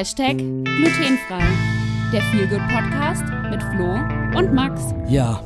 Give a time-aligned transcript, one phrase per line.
[0.00, 1.42] Hashtag glutenfrei.
[2.10, 3.96] Der Feelgood Podcast mit Flo
[4.38, 4.94] und Max.
[5.10, 5.42] Ja,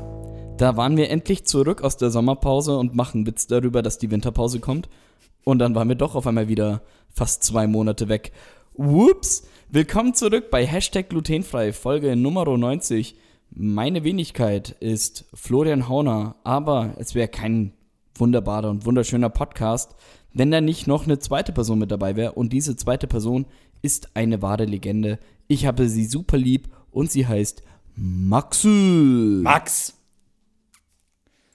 [0.59, 4.61] da waren wir endlich zurück aus der Sommerpause und machen Witz darüber, dass die Winterpause
[4.61, 4.89] kommt.
[5.43, 8.31] Und dann waren wir doch auf einmal wieder fast zwei Monate weg.
[8.75, 9.43] Whoops!
[9.71, 13.17] Willkommen zurück bei Hashtag glutenfrei, Folge Nummer 90.
[13.51, 17.73] Meine Wenigkeit ist Florian Hauner, aber es wäre kein
[18.15, 19.97] wunderbarer und wunderschöner Podcast,
[20.33, 22.33] wenn da nicht noch eine zweite Person mit dabei wäre.
[22.33, 23.47] Und diese zweite Person
[23.85, 25.19] ist eine wahre Legende.
[25.47, 27.63] Ich habe sie super lieb und sie heißt
[27.95, 28.69] Maxu.
[28.69, 29.93] Max.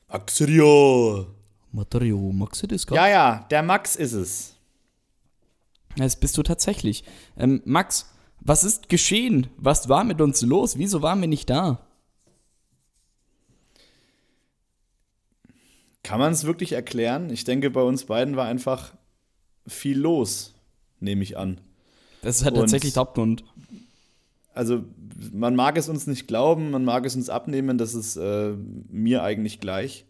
[0.08, 1.26] Maxrio.
[1.72, 4.56] Materio, Maxu das Ja, ja, der Max ist es.
[5.96, 7.04] Das bist du tatsächlich.
[7.36, 9.48] Ähm, Max, was ist geschehen?
[9.58, 10.78] Was war mit uns los?
[10.78, 11.86] Wieso waren wir nicht da?
[16.04, 17.32] Kann man es wirklich erklären?
[17.32, 18.94] Ich denke, bei uns beiden war einfach
[19.68, 20.54] viel los,
[21.00, 21.60] nehme ich an.
[22.22, 23.44] Das ist halt Und- tatsächlich der Hauptgrund.
[24.54, 24.84] Also,
[25.32, 28.54] man mag es uns nicht glauben, man mag es uns abnehmen, das ist äh,
[28.90, 30.06] mir eigentlich gleich.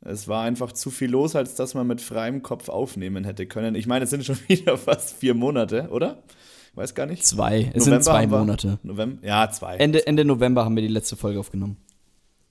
[0.00, 3.74] Es war einfach zu viel los, als dass man mit freiem Kopf aufnehmen hätte können.
[3.74, 6.22] Ich meine, es sind schon wieder fast vier Monate, oder?
[6.70, 7.24] Ich weiß gar nicht.
[7.26, 7.70] Zwei.
[7.74, 8.78] Es sind zwei Monate.
[8.82, 9.26] November?
[9.26, 9.76] Ja, zwei.
[9.76, 11.76] Ende, Ende November haben wir die letzte Folge aufgenommen.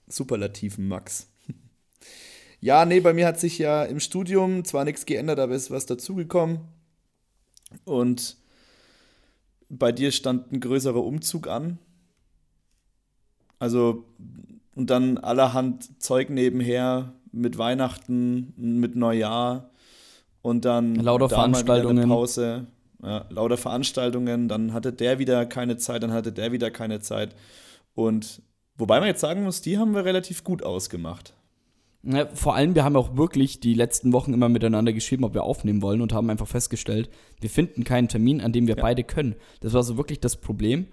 [0.08, 1.28] Superlativen Max.
[2.60, 5.70] Ja, nee, bei mir hat sich ja im Studium zwar nichts geändert, aber es ist
[5.70, 6.58] was dazugekommen.
[7.84, 8.36] Und
[9.68, 11.78] bei dir stand ein größerer Umzug an.
[13.58, 14.04] Also,
[14.74, 19.70] und dann allerhand Zeug nebenher mit Weihnachten, mit Neujahr
[20.42, 22.08] und dann Lauter Veranstaltungen.
[22.08, 22.66] Pause.
[23.02, 27.34] Ja, lauter Veranstaltungen, dann hatte der wieder keine Zeit, dann hatte der wieder keine Zeit.
[27.94, 28.42] Und
[28.76, 31.32] wobei man jetzt sagen muss, die haben wir relativ gut ausgemacht.
[32.10, 35.42] Ja, vor allem, wir haben auch wirklich die letzten Wochen immer miteinander geschrieben, ob wir
[35.42, 37.10] aufnehmen wollen und haben einfach festgestellt,
[37.40, 38.82] wir finden keinen Termin, an dem wir Ja.
[38.82, 39.34] beide können.
[39.60, 40.86] Das war so wirklich das Problem,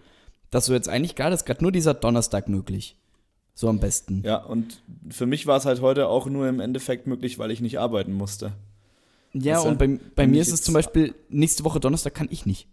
[0.52, 2.98] dass so jetzt eigentlich gerade ist gerade nur dieser Donnerstag möglich.
[3.54, 4.22] So am besten.
[4.26, 7.62] Ja, und für mich war es halt heute auch nur im Endeffekt möglich, weil ich
[7.62, 8.52] nicht arbeiten musste.
[9.32, 12.46] Ja, du, und bei, bei mir ist es zum Beispiel, nächste Woche Donnerstag kann ich
[12.46, 12.68] nicht.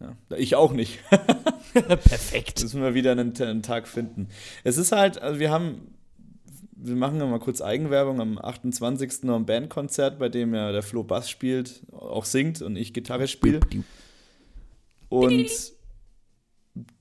[0.00, 0.98] Ja, ich auch nicht.
[1.74, 2.62] Perfekt.
[2.62, 4.28] Müssen wir wieder einen, einen Tag finden.
[4.64, 5.94] Es ist halt, also wir haben,
[6.80, 9.24] wir machen ja mal kurz Eigenwerbung am 28.
[9.24, 13.26] noch ein Bandkonzert, bei dem ja der Flo Bass spielt, auch singt und ich Gitarre
[13.26, 13.60] spiele.
[15.08, 15.50] Und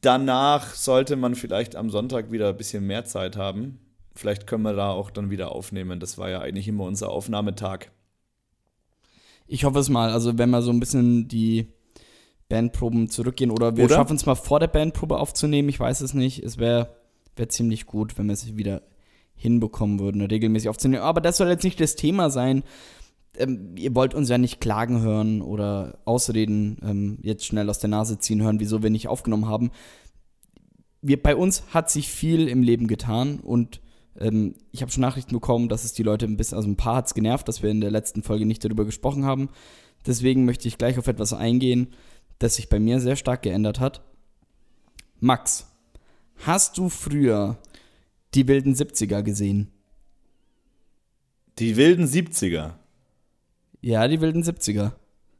[0.01, 3.79] danach sollte man vielleicht am Sonntag wieder ein bisschen mehr Zeit haben.
[4.15, 5.99] Vielleicht können wir da auch dann wieder aufnehmen.
[5.99, 7.91] Das war ja eigentlich immer unser Aufnahmetag.
[9.45, 11.67] Ich hoffe es mal, also wenn wir so ein bisschen die
[12.49, 16.43] Bandproben zurückgehen oder wir schaffen es mal vor der Bandprobe aufzunehmen, ich weiß es nicht.
[16.43, 16.95] Es wäre
[17.35, 18.81] wär ziemlich gut, wenn wir es wieder
[19.37, 21.03] hinbekommen würden, regelmäßig aufzunehmen.
[21.03, 22.63] Aber das soll jetzt nicht das Thema sein.
[23.37, 27.89] Ähm, ihr wollt uns ja nicht klagen hören oder Ausreden ähm, jetzt schnell aus der
[27.89, 29.71] Nase ziehen hören, wieso wir nicht aufgenommen haben.
[31.01, 33.79] Wir, bei uns hat sich viel im Leben getan und
[34.19, 36.95] ähm, ich habe schon Nachrichten bekommen, dass es die Leute ein bisschen, also ein paar
[36.97, 39.49] hat es genervt, dass wir in der letzten Folge nicht darüber gesprochen haben.
[40.05, 41.93] Deswegen möchte ich gleich auf etwas eingehen,
[42.39, 44.01] das sich bei mir sehr stark geändert hat.
[45.19, 45.67] Max,
[46.45, 47.57] hast du früher
[48.33, 49.71] die wilden 70er gesehen?
[51.59, 52.73] Die wilden 70er.
[53.81, 54.91] Ja, die wilden 70er.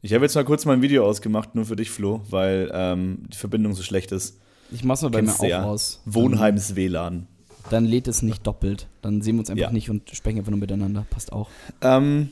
[0.02, 3.38] Ich habe jetzt mal kurz mein Video ausgemacht, nur für dich, Flo, weil ähm, die
[3.38, 4.40] Verbindung so schlecht ist.
[4.72, 5.64] Ich mach's mal bei mir Kennst du auch ja.
[5.64, 6.02] aus.
[6.06, 7.28] Wohnheims WLAN.
[7.64, 8.88] Dann, dann lädt es nicht doppelt.
[9.02, 9.72] Dann sehen wir uns einfach Ja.
[9.72, 11.06] nicht und sprechen einfach nur miteinander.
[11.10, 11.50] Passt auch.
[11.82, 12.30] Ähm,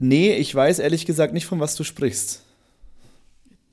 [0.00, 2.42] nee, ich weiß ehrlich gesagt nicht, von was du sprichst.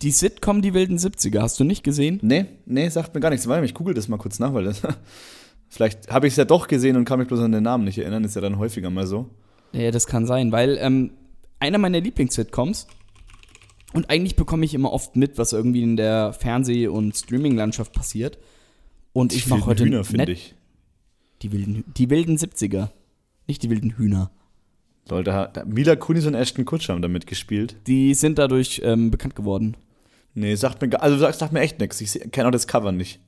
[0.01, 2.19] Die Sitcom Die wilden 70er, hast du nicht gesehen?
[2.21, 3.47] Nee, nee, sagt mir gar nichts.
[3.47, 4.81] Warte mal, ich google das mal kurz nach, weil das.
[5.75, 7.97] Vielleicht habe ich es ja doch gesehen und kann mich bloß an den Namen nicht
[7.97, 8.23] erinnern.
[8.23, 9.29] Ist ja dann häufiger mal so.
[9.73, 11.11] Ja, das kann sein, weil ähm,
[11.59, 12.87] einer meiner Lieblings-Sitcoms
[13.93, 18.37] und eigentlich bekomme ich immer oft mit, was irgendwie in der Fernseh- und Streaming-Landschaft passiert.
[19.13, 20.55] Und ich mache heute Hühner, finde ich.
[21.41, 22.89] Die wilden, die wilden 70er.
[23.47, 24.31] Nicht die wilden Hühner.
[25.09, 27.75] Leute, da- da- Mila Kunis und Ashton Kutcher haben damit gespielt.
[27.87, 29.75] Die sind dadurch ähm, bekannt geworden.
[30.33, 32.01] Nee, sagt mir, gar- also sagt, sagt mir echt nichts.
[32.01, 33.19] Ich kenne auch das Cover nicht.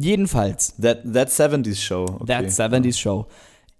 [0.00, 2.04] Jedenfalls, That, that 70s Show.
[2.04, 2.26] Okay.
[2.26, 3.26] That 70s Show.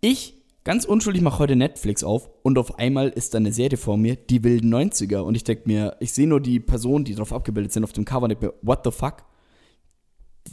[0.01, 0.35] Ich,
[0.65, 4.17] ganz unschuldig, mache heute Netflix auf und auf einmal ist da eine Serie vor mir,
[4.17, 5.19] die wilden 90er.
[5.19, 8.05] Und ich denke mir, ich sehe nur die Personen, die drauf abgebildet sind auf dem
[8.05, 9.25] Cover und denke mir, what the fuck?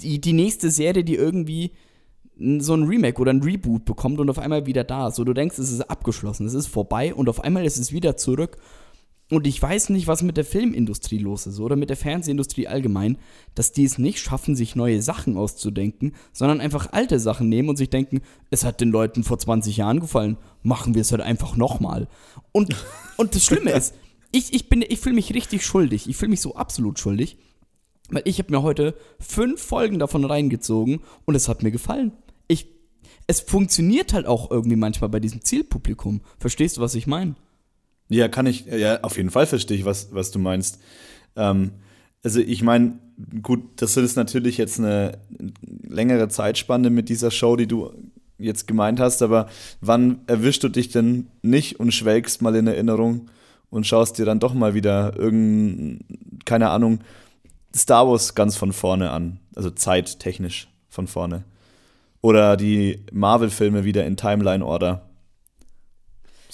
[0.02, 1.72] Die, die nächste Serie, die irgendwie
[2.60, 5.16] so ein Remake oder ein Reboot bekommt und auf einmal wieder da ist.
[5.16, 8.18] So, du denkst, es ist abgeschlossen, es ist vorbei und auf einmal ist es wieder
[8.18, 8.58] zurück.
[9.32, 13.18] Und ich weiß nicht, was mit der Filmindustrie los ist oder mit der Fernsehindustrie allgemein,
[13.56, 17.76] dass die es nicht schaffen, sich neue Sachen auszudenken, sondern einfach alte Sachen nehmen und
[17.78, 21.58] sich denken, es hat den Leuten vor 20 Jahren gefallen, machen wir es halt einfach
[21.58, 22.08] nochmal.
[22.52, 22.76] Und,
[23.18, 23.96] und das Schlimme ist,
[24.32, 26.08] ich, ich, bin, ich fühle mich richtig schuldig.
[26.08, 27.38] Ich fühle mich so absolut schuldig.
[28.10, 32.12] Weil ich habe mir heute fünf Folgen davon reingezogen und es hat mir gefallen.
[32.48, 32.68] Ich,
[33.26, 36.22] es funktioniert halt auch irgendwie manchmal bei diesem Zielpublikum.
[36.38, 37.36] Verstehst du, was ich meine?
[38.10, 40.80] Ja, kann ich, ja, auf jeden Fall verstehe ich, was, was du meinst.
[41.36, 41.72] Ähm,
[42.24, 43.00] also ich meine,
[43.42, 45.20] gut, das ist natürlich jetzt eine
[45.84, 47.92] längere Zeitspanne mit dieser Show, die du
[48.38, 49.48] jetzt gemeint hast, aber
[49.82, 53.30] wann erwischst du dich denn nicht und schwelgst mal in Erinnerung
[53.70, 56.00] und schaust dir dann doch mal wieder irgendein,
[56.46, 57.00] keine Ahnung,
[57.76, 61.44] Star Wars ganz von vorne an, also zeittechnisch von vorne.
[62.22, 65.10] Oder die Marvel-Filme wieder in Timeline-Order.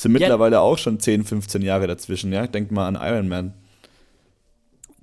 [0.01, 0.61] Sind mittlerweile ja.
[0.61, 2.47] auch schon 10, 15 Jahre dazwischen, ja?
[2.47, 3.53] Denk mal an Iron Man.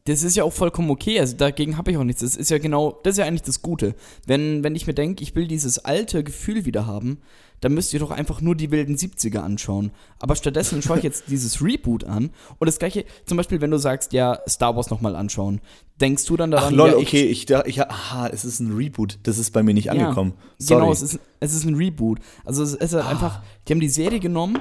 [0.06, 2.20] Das ist ja auch vollkommen okay, also dagegen habe ich auch nichts.
[2.20, 3.94] Das ist ja genau, das ist ja eigentlich das Gute.
[4.26, 7.18] Wenn, wenn ich mir denke, ich will dieses alte Gefühl wieder haben,
[7.60, 9.92] dann müsst ihr doch einfach nur die wilden 70er anschauen.
[10.18, 13.78] Aber stattdessen schaue ich jetzt dieses Reboot an und das gleiche, zum Beispiel, wenn du
[13.78, 15.60] sagst, ja, Star Wars nochmal anschauen,
[16.00, 18.72] denkst du dann daran, Ach lol, ja, okay, ich, dachte, ich, aha, es ist ein
[18.72, 20.32] Reboot, das ist bei mir nicht angekommen.
[20.58, 20.80] Ja, Sorry.
[20.80, 22.18] Genau, es ist, es ist ein Reboot.
[22.44, 23.10] Also es ist halt ah.
[23.10, 24.58] einfach, die haben die Serie genommen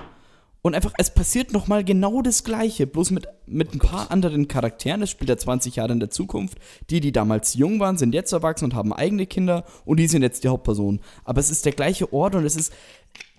[0.67, 5.01] und einfach, es passiert nochmal genau das Gleiche, bloß mit, mit ein paar anderen Charakteren.
[5.01, 6.59] Es spielt ja 20 Jahre in der Zukunft.
[6.89, 10.23] Die, die damals jung waren, sind jetzt erwachsen und haben eigene Kinder und die sind
[10.23, 10.99] jetzt die Hauptpersonen.
[11.23, 12.73] Aber es ist der gleiche Ort und es ist.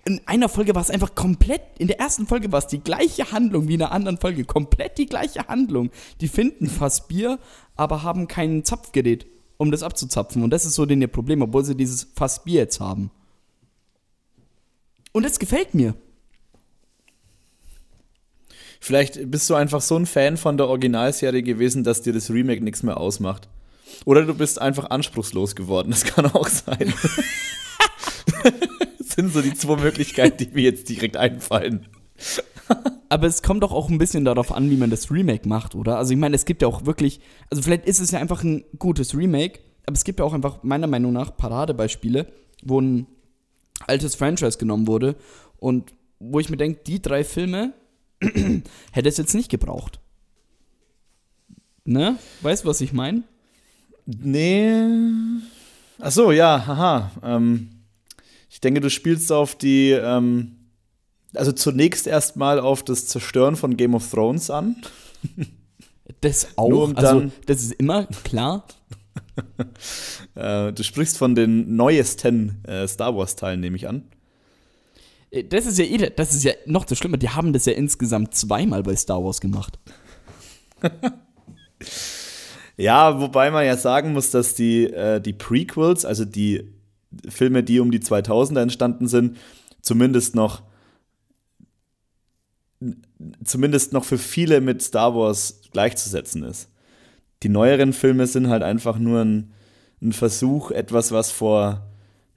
[0.05, 3.31] In einer Folge war es einfach komplett, in der ersten Folge war es die gleiche
[3.31, 4.43] Handlung wie in der anderen Folge.
[4.43, 5.91] Komplett die gleiche Handlung.
[6.21, 7.37] Die finden fast Bier,
[7.75, 9.27] aber haben kein Zapfgerät,
[9.57, 10.41] um das abzuzapfen.
[10.41, 13.11] Und das ist so denen ihr Problem, obwohl sie dieses Fass Bier jetzt haben.
[15.11, 15.93] Und das gefällt mir.
[18.79, 22.63] Vielleicht bist du einfach so ein Fan von der Originalserie gewesen, dass dir das Remake
[22.63, 23.49] nichts mehr ausmacht.
[24.05, 25.91] Oder du bist einfach anspruchslos geworden.
[25.91, 26.93] Das kann auch sein.
[28.97, 31.87] das sind so die zwei Möglichkeiten, die mir jetzt direkt einfallen.
[33.09, 35.97] Aber es kommt doch auch ein bisschen darauf an, wie man das Remake macht, oder?
[35.97, 38.63] Also ich meine, es gibt ja auch wirklich, also vielleicht ist es ja einfach ein
[38.77, 42.27] gutes Remake, aber es gibt ja auch einfach meiner Meinung nach Paradebeispiele,
[42.63, 43.07] wo ein
[43.87, 45.15] altes Franchise genommen wurde
[45.57, 47.73] und wo ich mir denke, die drei Filme
[48.91, 49.99] hätte es jetzt nicht gebraucht.
[51.85, 52.17] Ne?
[52.41, 53.23] Weißt du, was ich meine?
[54.05, 54.71] Nee.
[55.99, 57.11] Ach so, ja, haha.
[57.23, 57.69] Ähm,
[58.49, 60.55] ich denke, du spielst auf die, ähm,
[61.33, 64.75] also zunächst erstmal auf das Zerstören von Game of Thrones an.
[66.21, 68.65] Das auch, um also das ist immer klar.
[70.35, 74.03] äh, du sprichst von den neuesten äh, Star Wars-Teilen, nehme ich an.
[75.31, 77.73] Äh, das ist ja eh, das ist ja noch das Schlimme, die haben das ja
[77.73, 79.79] insgesamt zweimal bei Star Wars gemacht.
[82.77, 86.73] ja, wobei man ja sagen muss, dass die, äh, die Prequels, also die
[87.27, 89.37] Filme, die um die 2000er entstanden sind,
[89.81, 90.63] zumindest noch
[93.43, 96.69] zumindest noch für viele mit Star Wars gleichzusetzen ist.
[97.43, 99.51] Die neueren Filme sind halt einfach nur ein,
[100.01, 101.87] ein Versuch, etwas, was vor,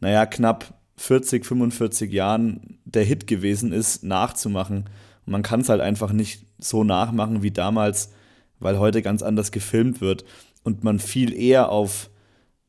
[0.01, 4.89] naja, knapp 40, 45 Jahren der Hit gewesen ist, nachzumachen.
[5.27, 8.13] Und man kann es halt einfach nicht so nachmachen wie damals,
[8.61, 10.25] weil heute ganz anders gefilmt wird
[10.63, 12.09] und man viel eher auf,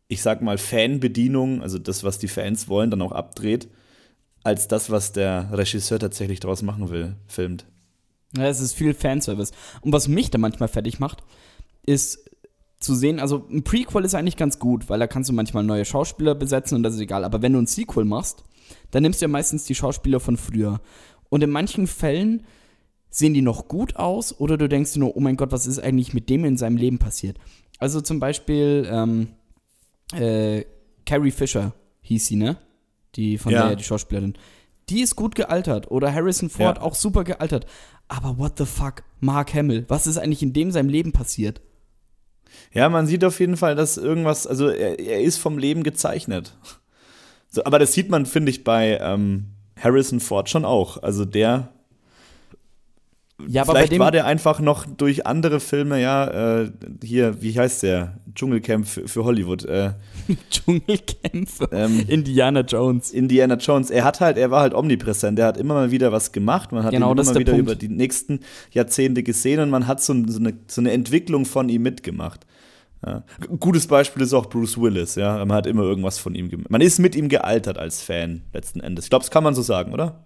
[0.08, 3.68] ich sag mal, Fanbedienung, also das, was die Fans wollen, dann auch abdreht,
[4.44, 7.68] als das, was der Regisseur tatsächlich daraus machen will, filmt.
[8.36, 9.52] Ja, es ist viel Fanservice.
[9.82, 11.24] Und was mich da manchmal fertig macht,
[11.86, 12.32] ist
[12.84, 15.86] zu sehen, also ein Prequel ist eigentlich ganz gut, weil da kannst du manchmal neue
[15.86, 17.24] Schauspieler besetzen und das ist egal.
[17.24, 18.44] Aber wenn du ein Sequel machst,
[18.92, 20.82] dann nimmst du ja meistens die Schauspieler von früher.
[21.30, 22.44] Und in manchen Fällen
[23.10, 25.80] sehen die noch gut aus oder du denkst dir nur, oh mein Gott, was ist
[25.80, 27.38] eigentlich mit dem in seinem Leben passiert?
[27.80, 29.28] Also zum Beispiel ähm,
[30.14, 30.66] äh,
[31.06, 32.58] Carrie Fisher hieß sie, ne?
[33.16, 33.68] Die von ja.
[33.68, 34.34] der die Schauspielerin.
[34.90, 35.92] Die ist gut gealtert.
[35.92, 36.84] Oder Harrison Ford ja.
[36.84, 37.66] auch super gealtert.
[38.08, 41.62] Aber what the fuck, Mark Hamill, was ist eigentlich in dem seinem Leben passiert?
[42.74, 46.56] Ja, man sieht auf jeden Fall, dass irgendwas, also er, er ist vom Leben gezeichnet.
[47.50, 49.46] So, aber das sieht man, finde ich, bei ähm,
[49.80, 51.02] Harrison Ford schon auch.
[51.04, 51.70] Also der.
[53.48, 56.72] Ja, aber Vielleicht war der einfach noch durch andere Filme, ja, äh,
[57.04, 58.20] hier, wie heißt der?
[58.36, 59.66] Dschungelcamp für, für Hollywood.
[59.66, 59.94] Äh,
[60.52, 63.12] Dschungelcamp ähm, Indiana Jones.
[63.12, 63.90] Indiana Jones.
[63.90, 65.40] Er hat halt, er war halt omnipräsent.
[65.40, 66.72] Er hat immer mal wieder was gemacht.
[66.72, 67.68] Man hat genau, ihn immer wieder Punkt.
[67.68, 68.40] über die nächsten
[68.72, 72.46] Jahrzehnte gesehen und man hat so, so, eine, so eine Entwicklung von ihm mitgemacht.
[73.06, 73.24] Ja.
[73.60, 75.44] Gutes Beispiel ist auch Bruce Willis, ja.
[75.44, 76.70] Man hat immer irgendwas von ihm gemacht.
[76.70, 79.06] Man ist mit ihm gealtert als Fan, letzten Endes.
[79.06, 80.24] Ich glaube, das kann man so sagen, oder?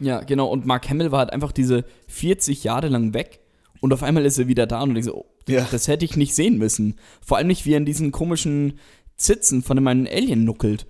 [0.00, 0.48] Ja, genau.
[0.48, 3.40] Und Mark Hamill war halt einfach diese 40 Jahre lang weg
[3.80, 5.66] und auf einmal ist er wieder da und ich so, oh, ja.
[5.70, 6.96] das hätte ich nicht sehen müssen.
[7.24, 8.78] Vor allem nicht, wie er in diesen komischen
[9.16, 10.86] Zitzen von meinem Alien nuckelt.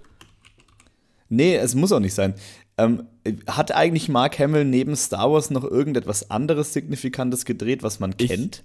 [1.28, 2.34] Nee, es muss auch nicht sein.
[2.78, 3.04] Ähm,
[3.46, 8.28] hat eigentlich Mark Hamill neben Star Wars noch irgendetwas anderes Signifikantes gedreht, was man Ich-
[8.28, 8.64] kennt?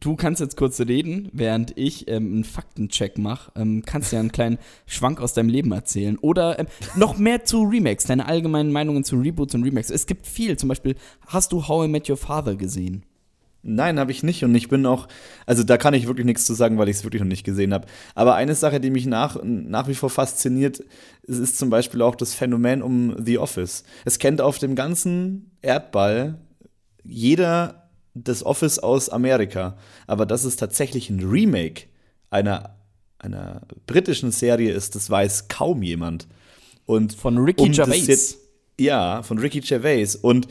[0.00, 3.52] Du kannst jetzt kurz reden, während ich ähm, einen Faktencheck mache.
[3.56, 6.18] Ähm, kannst ja einen kleinen Schwank aus deinem Leben erzählen.
[6.18, 9.90] Oder ähm, noch mehr zu Remakes, deine allgemeinen Meinungen zu Reboots und Remakes.
[9.90, 10.56] Es gibt viel.
[10.56, 10.96] Zum Beispiel,
[11.26, 13.04] hast du How I Met Your Father gesehen?
[13.66, 14.44] Nein, habe ich nicht.
[14.44, 15.08] Und ich bin auch,
[15.46, 17.72] also da kann ich wirklich nichts zu sagen, weil ich es wirklich noch nicht gesehen
[17.72, 17.86] habe.
[18.14, 20.80] Aber eine Sache, die mich nach, nach wie vor fasziniert,
[21.22, 23.84] ist, ist zum Beispiel auch das Phänomen um The Office.
[24.04, 26.38] Es kennt auf dem ganzen Erdball
[27.04, 27.83] jeder
[28.14, 29.76] das Office aus Amerika.
[30.06, 31.84] Aber dass es tatsächlich ein Remake
[32.30, 32.76] einer,
[33.18, 36.26] einer britischen Serie ist, das weiß kaum jemand.
[36.86, 38.06] Und Von Ricky um Gervais.
[38.06, 38.38] jetzt-
[38.78, 40.16] ja, von Ricky Gervais.
[40.16, 40.48] Und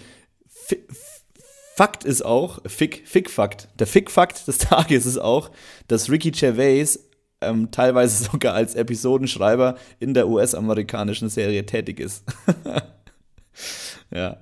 [1.75, 5.51] Fakt ist auch, Fick, Fick-Fakt, der Fick-Fakt des Tages ist auch,
[5.87, 6.99] dass Ricky Gervais
[7.41, 12.23] ähm, teilweise sogar als Episodenschreiber in der US-amerikanischen Serie tätig ist.
[14.11, 14.37] ja,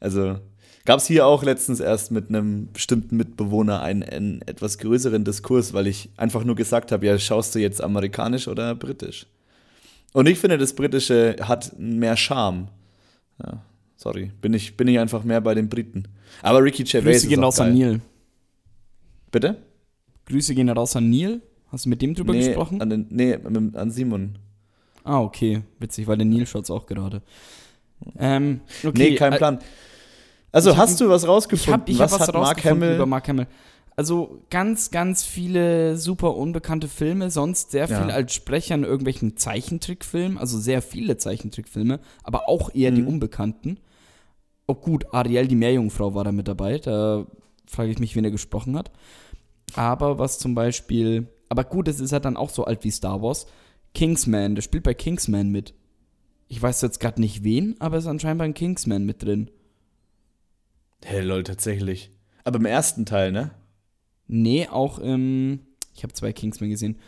[0.00, 0.38] also
[0.88, 5.74] gab es hier auch letztens erst mit einem bestimmten Mitbewohner einen, einen etwas größeren Diskurs,
[5.74, 9.26] weil ich einfach nur gesagt habe, ja, schaust du jetzt amerikanisch oder britisch?
[10.14, 12.68] Und ich finde, das Britische hat mehr Charme.
[13.44, 13.62] Ja,
[13.96, 16.04] sorry, bin ich, bin ich einfach mehr bei den Briten.
[16.40, 17.74] Aber Ricky Gervais Grüße gehen raus an.
[17.74, 18.00] Neil.
[19.30, 19.58] Bitte?
[20.24, 21.42] Grüße gehen raus an Neil.
[21.70, 22.80] Hast du mit dem drüber nee, gesprochen?
[22.80, 24.38] An den, nee, an Simon.
[25.04, 25.60] Ah, okay.
[25.80, 27.20] Witzig, weil der Neil schaut's auch gerade.
[28.18, 29.10] Ähm, okay.
[29.10, 29.58] nee, kein äh, Plan.
[30.52, 31.80] Also, ich hab- hast du was Ich rausgefunden?
[31.82, 32.94] habe ich hab was hat Mark rausgefunden Hamill?
[32.96, 33.46] über Mark Hamill.
[33.96, 38.00] Also ganz, ganz viele super unbekannte Filme, sonst sehr Ja.
[38.02, 43.08] viel als Sprecher in irgendwelchen Zeichentrickfilmen, also sehr viele Zeichentrickfilme, aber auch eher die Mhm.
[43.08, 43.80] unbekannten.
[44.68, 47.26] Oh gut, Ariel, die Meerjungfrau war da mit dabei, da
[47.66, 48.92] frage ich mich, wen er gesprochen hat.
[49.74, 53.20] Aber was zum Beispiel, aber gut, es ist halt dann auch so alt wie Star
[53.20, 53.46] Wars.
[53.94, 55.74] Kingsman, der spielt bei Kingsman mit.
[56.46, 59.50] Ich weiß jetzt gerade nicht wen, aber es ist anscheinend bei Kingsman mit drin.
[61.04, 62.10] Hey, lol, tatsächlich.
[62.44, 63.52] Aber im ersten Teil, ne?
[64.26, 65.60] Nee, auch im.
[65.94, 66.98] Ich habe zwei Kingsmen gesehen.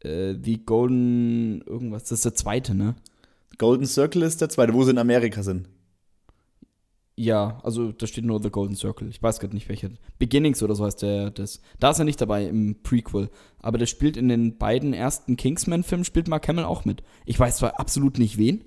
[0.00, 1.62] Äh, The Golden.
[1.62, 2.04] Irgendwas.
[2.04, 2.94] Das ist der zweite, ne?
[3.58, 5.68] Golden Circle ist der zweite, wo sie in Amerika sind.
[7.16, 9.08] Ja, also da steht nur The Golden Circle.
[9.08, 9.90] Ich weiß gerade nicht welcher.
[10.20, 11.30] Beginnings oder so heißt der.
[11.30, 11.60] Das.
[11.80, 13.30] Da ist er nicht dabei im Prequel.
[13.58, 17.02] Aber der spielt in den beiden ersten Kingsman-Filmen, spielt Mark Hamill auch mit.
[17.26, 18.64] Ich weiß zwar absolut nicht wen.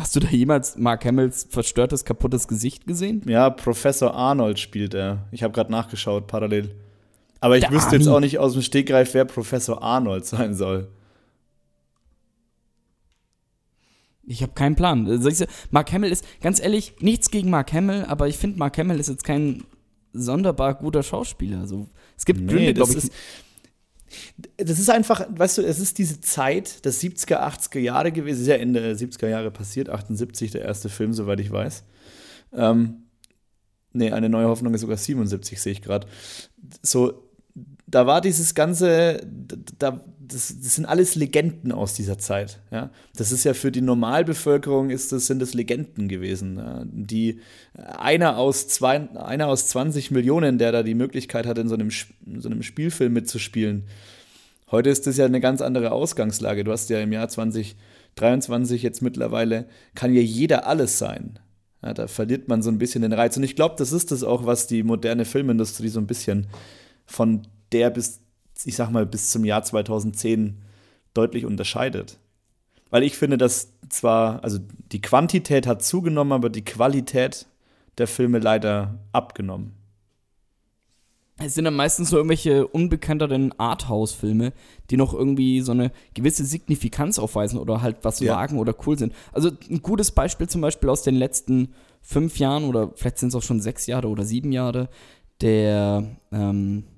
[0.00, 3.20] Hast du da jemals Mark Hamills verstörtes, kaputtes Gesicht gesehen?
[3.26, 5.26] Ja, Professor Arnold spielt er.
[5.30, 6.74] Ich habe gerade nachgeschaut, parallel.
[7.40, 8.16] Aber ich Der wüsste jetzt Arnie.
[8.16, 10.88] auch nicht aus dem Stegreif, wer Professor Arnold sein soll.
[14.26, 15.20] Ich habe keinen Plan.
[15.20, 18.98] So, Mark Hamill ist, ganz ehrlich, nichts gegen Mark Hamill, aber ich finde, Mark Hamill
[19.00, 19.64] ist jetzt kein
[20.14, 21.60] sonderbar guter Schauspieler.
[21.60, 23.04] Also, es gibt Gründe, das glaube ich.
[23.10, 23.12] ist,
[24.56, 28.48] das ist einfach, weißt du, es ist diese Zeit, das 70er, 80er Jahre gewesen, ist
[28.48, 31.84] ja Ende der 70er Jahre passiert, 78 der erste Film, soweit ich weiß.
[32.52, 33.04] Ähm,
[33.92, 36.06] nee, eine neue Hoffnung ist sogar 77, sehe ich gerade.
[36.82, 37.30] So,
[37.86, 39.20] da war dieses ganze,
[39.78, 42.60] da, das, das sind alles Legenden aus dieser Zeit.
[42.70, 42.90] Ja?
[43.16, 46.56] Das ist ja für die Normalbevölkerung ist das, sind das Legenden gewesen.
[46.56, 46.84] Ja?
[46.86, 47.40] Die
[47.74, 51.90] einer aus, zwei, einer aus 20 Millionen, der da die Möglichkeit hat, in so einem,
[52.26, 53.84] in so einem Spielfilm mitzuspielen.
[54.70, 56.64] Heute ist das ja eine ganz andere Ausgangslage.
[56.64, 61.38] Du hast ja im Jahr 2023 jetzt mittlerweile, kann ja jeder alles sein.
[61.82, 63.36] Ja, da verliert man so ein bisschen den Reiz.
[63.36, 66.46] Und ich glaube, das ist das auch, was die moderne Filmindustrie so ein bisschen
[67.06, 68.20] von der bis,
[68.66, 70.56] ich sag mal, bis zum Jahr 2010
[71.14, 72.18] deutlich unterscheidet.
[72.90, 74.58] Weil ich finde, dass zwar, also
[74.92, 77.46] die Quantität hat zugenommen, aber die Qualität
[77.98, 79.74] der Filme leider abgenommen.
[81.42, 84.52] Es sind dann meistens so irgendwelche unbekannteren Arthouse-Filme,
[84.90, 88.34] die noch irgendwie so eine gewisse Signifikanz aufweisen oder halt was Ja.
[88.36, 89.14] wagen oder cool sind.
[89.32, 93.34] Also ein gutes Beispiel zum Beispiel aus den letzten fünf Jahren oder vielleicht sind es
[93.34, 94.90] auch schon sechs Jahre oder sieben Jahre,
[95.40, 96.89] der, ähm, der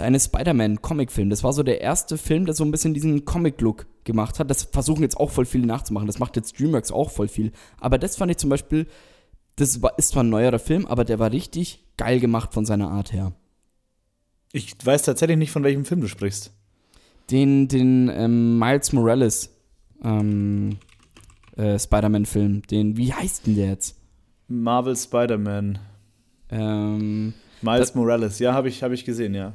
[0.00, 1.28] eine Spider-Man-Comic-Film.
[1.30, 4.50] Das war so der erste Film, der so ein bisschen diesen Comic-Look gemacht hat.
[4.50, 6.06] Das versuchen jetzt auch voll viele nachzumachen.
[6.06, 7.52] Das macht jetzt DreamWorks auch voll viel.
[7.78, 8.86] Aber das fand ich zum Beispiel,
[9.56, 12.90] das war, ist zwar ein neuerer Film, aber der war richtig geil gemacht von seiner
[12.90, 13.32] Art her.
[14.52, 16.52] Ich weiß tatsächlich nicht, von welchem Film du sprichst.
[17.30, 19.50] den, den ähm, Miles Morales
[20.02, 20.78] ähm,
[21.56, 22.62] äh, Spider-Man-Film.
[22.62, 23.96] Den, wie heißt denn der jetzt?
[24.48, 25.78] Marvel Spider-Man.
[26.50, 29.52] Ähm, Miles Das- Morales, ja, habe ich, hab ich gesehen, ja.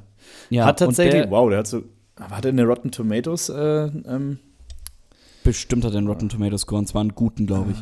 [0.49, 1.83] Ja, hat tatsächlich, der, wow, der hat so,
[2.19, 4.39] hat er eine Rotten Tomatoes, äh, ähm,
[5.47, 7.77] Bestimmt hat er den Rotten Tomatoes Score und zwar einen guten, glaube ich.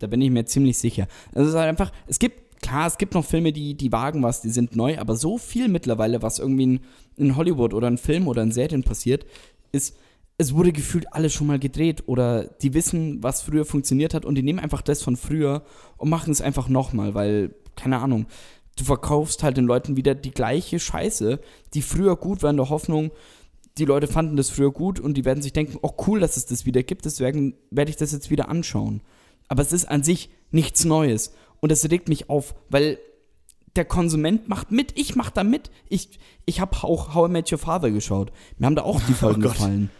[0.00, 1.06] Da bin ich mir ziemlich sicher.
[1.32, 4.20] Also es ist halt einfach, es gibt, klar, es gibt noch Filme, die, die wagen
[4.22, 6.80] was, die sind neu, aber so viel mittlerweile, was irgendwie in,
[7.16, 9.26] in Hollywood oder in Filmen oder in Serien passiert,
[9.70, 9.96] ist,
[10.38, 14.34] es wurde gefühlt alles schon mal gedreht oder die wissen, was früher funktioniert hat und
[14.34, 15.62] die nehmen einfach das von früher
[15.98, 18.26] und machen es einfach nochmal, weil, keine Ahnung,
[18.80, 21.40] du verkaufst halt den Leuten wieder die gleiche Scheiße,
[21.74, 23.10] die früher gut war in der Hoffnung,
[23.76, 26.46] die Leute fanden das früher gut und die werden sich denken, oh cool, dass es
[26.46, 29.02] das wieder gibt, deswegen werde ich das jetzt wieder anschauen.
[29.48, 32.98] Aber es ist an sich nichts Neues und das regt mich auf, weil
[33.76, 35.70] der Konsument macht mit, ich mach da mit.
[35.88, 38.32] Ich, ich habe auch How I Met Your Father geschaut.
[38.58, 39.90] Mir haben da auch die Folgen oh gefallen.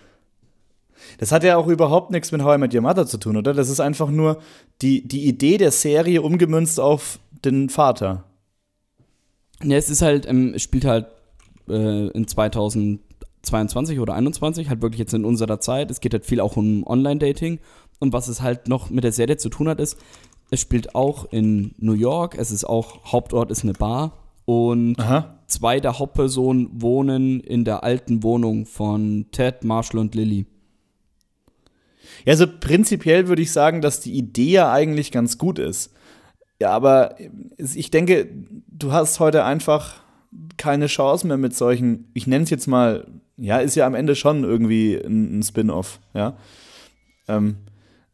[1.19, 3.55] Das hat ja auch überhaupt nichts mit How I Met Your Mother zu tun, oder?
[3.55, 4.41] Das ist einfach nur
[4.83, 8.25] die, die Idee der Serie umgemünzt auf den Vater.
[9.63, 11.07] Ja, es ist halt, ähm, spielt halt
[11.69, 15.91] äh, in 2022 oder 2021, halt wirklich jetzt in unserer Zeit.
[15.91, 17.59] Es geht halt viel auch um Online-Dating.
[17.99, 19.99] Und was es halt noch mit der Serie zu tun hat, ist,
[20.51, 22.37] es spielt auch in New York.
[22.39, 24.13] Es ist auch, Hauptort ist eine Bar.
[24.45, 25.41] Und Aha.
[25.47, 30.47] zwei der Hauptpersonen wohnen in der alten Wohnung von Ted, Marshall und Lily.
[32.25, 35.93] Ja, also prinzipiell würde ich sagen, dass die Idee ja eigentlich ganz gut ist.
[36.61, 37.15] Ja, aber
[37.57, 38.29] ich denke,
[38.67, 40.03] du hast heute einfach
[40.57, 44.17] keine Chance mehr mit solchen, ich nenne es jetzt mal, ja, ist ja am Ende
[44.17, 46.37] schon irgendwie ein, ein Spin-off, ja.
[47.29, 47.59] Ähm,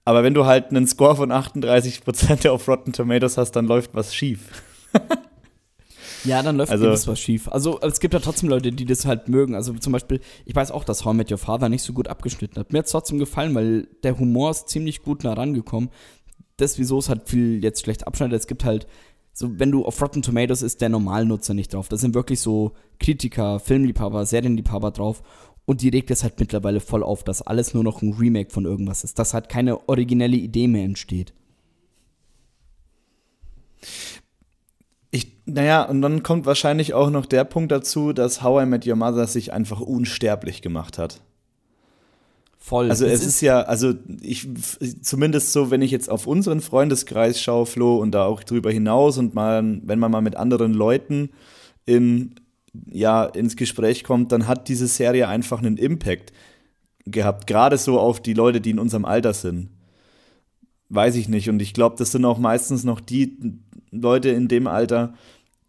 [0.05, 4.15] aber wenn du halt einen Score von 38% auf Rotten Tomatoes hast, dann läuft was
[4.15, 4.63] schief.
[6.25, 7.49] ja, dann läuft also, was schief.
[7.49, 9.55] Also es gibt ja trotzdem Leute, die das halt mögen.
[9.55, 12.09] Also zum Beispiel, ich weiß auch, dass How I Met Your Father nicht so gut
[12.09, 12.73] abgeschnitten hat.
[12.73, 15.89] Mir hat es trotzdem gefallen, weil der Humor ist ziemlich gut nah rangekommen.
[16.57, 18.87] Das, wieso es halt viel jetzt schlecht abschneidet, es gibt halt
[19.37, 21.89] so, wenn du auf Rotten Tomatoes ist der Normalnutzer nicht drauf.
[21.89, 25.23] Da sind wirklich so Kritiker, Filmliebhaber, Serienliebhaber drauf.
[25.67, 28.65] Und die regt es halt mittlerweile voll auf, dass alles nur noch ein Remake von
[28.65, 31.33] irgendwas ist, dass halt keine originelle Idee mehr entsteht.
[35.11, 38.87] Ich, naja, und dann kommt wahrscheinlich auch noch der Punkt dazu, dass How I Met
[38.87, 41.23] Your Mother sich einfach unsterblich gemacht hat.
[42.67, 42.89] Voll.
[42.89, 44.49] Also es, es ist, ist, ja, also ich
[45.03, 49.19] zumindest so, wenn ich jetzt auf unseren Freundeskreis schaue, Flo, und da auch drüber hinaus
[49.19, 51.29] und mal, wenn man mal mit anderen Leuten
[51.85, 52.37] in
[52.91, 56.33] ja ins Gespräch kommt, dann hat diese Serie einfach einen Impact
[57.05, 59.69] gehabt, gerade so auf die Leute, die in unserem Alter sind.
[60.89, 61.51] Weiß ich nicht.
[61.51, 63.59] Und ich glaube, das sind auch meistens noch die
[63.91, 65.13] Leute in dem Alter,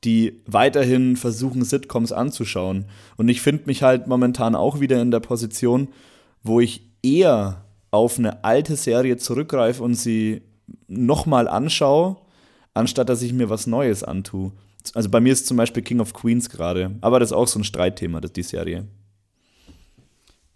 [0.05, 2.85] die weiterhin versuchen, Sitcoms anzuschauen.
[3.17, 5.89] Und ich finde mich halt momentan auch wieder in der Position,
[6.45, 10.43] wo ich eher auf eine alte Serie zurückgreife und sie
[10.87, 12.17] nochmal anschaue,
[12.73, 14.51] anstatt dass ich mir was Neues antue.
[14.93, 17.59] Also bei mir ist zum Beispiel King of Queens gerade, aber das ist auch so
[17.59, 18.87] ein Streitthema, das die Serie.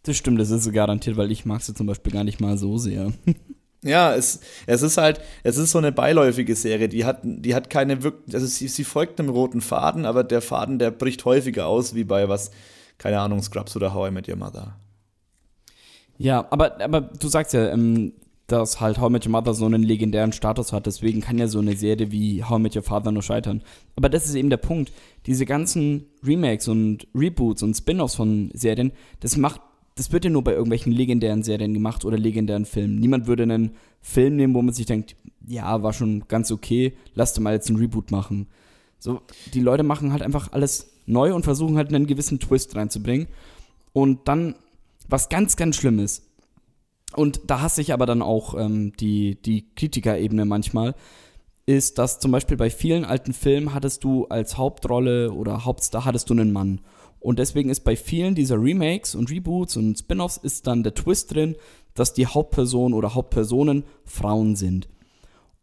[0.04, 2.58] Das stimmt, das ist so garantiert, weil ich mag sie zum Beispiel gar nicht mal
[2.58, 3.12] so sehr.
[3.82, 7.70] Ja, es, es ist halt, es ist so eine beiläufige Serie, die hat, die hat
[7.70, 11.68] keine wirklich, also sie, sie folgt einem roten Faden, aber der Faden, der bricht häufiger
[11.68, 12.52] aus, wie bei was,
[12.98, 14.76] keine Ahnung, Scrubs oder How I Met Your Mother.
[16.20, 18.14] Ja, aber, aber du sagst ja, ähm,
[18.46, 20.86] dass halt How Met Your Mother so einen legendären Status hat.
[20.86, 23.64] Deswegen kann ja so eine Serie wie How Met Your Father nur scheitern.
[23.96, 24.92] Aber das ist eben der Punkt.
[25.26, 29.62] Diese ganzen Remakes und Reboots und Spin-offs von Serien, das macht,
[29.96, 33.00] das wird ja nur bei irgendwelchen legendären Serien gemacht oder legendären Filmen.
[33.00, 35.16] Niemand würde einen Film nehmen, wo man sich denkt,
[35.48, 38.48] ja, war schon ganz okay, lasst mal jetzt einen Reboot machen.
[38.98, 39.22] So,
[39.54, 43.28] die Leute machen halt einfach alles neu und versuchen halt einen gewissen Twist reinzubringen.
[43.94, 44.56] Und dann,
[45.10, 46.30] was ganz, ganz schlimm ist,
[47.16, 50.96] und da hasse ich aber dann auch ähm, die, die Kritikerebene manchmal,
[51.66, 56.30] ist, dass zum Beispiel bei vielen alten Filmen hattest du als Hauptrolle oder Hauptstar hattest
[56.30, 56.82] du einen Mann.
[57.20, 61.34] Und deswegen ist bei vielen dieser Remakes und Reboots und Spin-offs ist dann der Twist
[61.34, 61.56] drin,
[61.94, 64.88] dass die Hauptperson oder Hauptpersonen Frauen sind.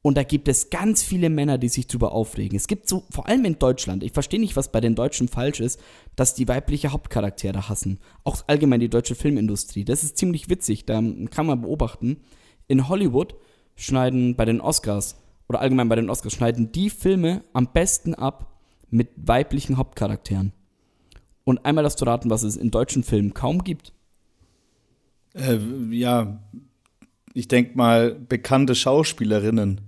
[0.06, 2.54] Und da gibt es ganz viele Männer, die sich drüber aufregen.
[2.56, 5.58] Es gibt so, vor allem in Deutschland, ich verstehe nicht, was bei den Deutschen falsch
[5.58, 5.80] ist,
[6.14, 7.98] dass die weibliche Hauptcharaktere hassen.
[8.22, 9.84] Auch allgemein die deutsche Filmindustrie.
[9.84, 12.18] Das ist ziemlich witzig, da kann man beobachten.
[12.68, 13.34] In Hollywood
[13.74, 15.16] schneiden bei den Oscars
[15.48, 20.52] oder allgemein bei den Oscars schneiden die Filme am besten ab mit weiblichen Hauptcharakteren.
[21.42, 23.92] Und einmal das zu raten, was es in deutschen Filmen kaum gibt.
[25.34, 25.58] Äh,
[25.90, 26.44] ja,
[27.34, 29.80] ich denke mal bekannte Schauspielerinnen.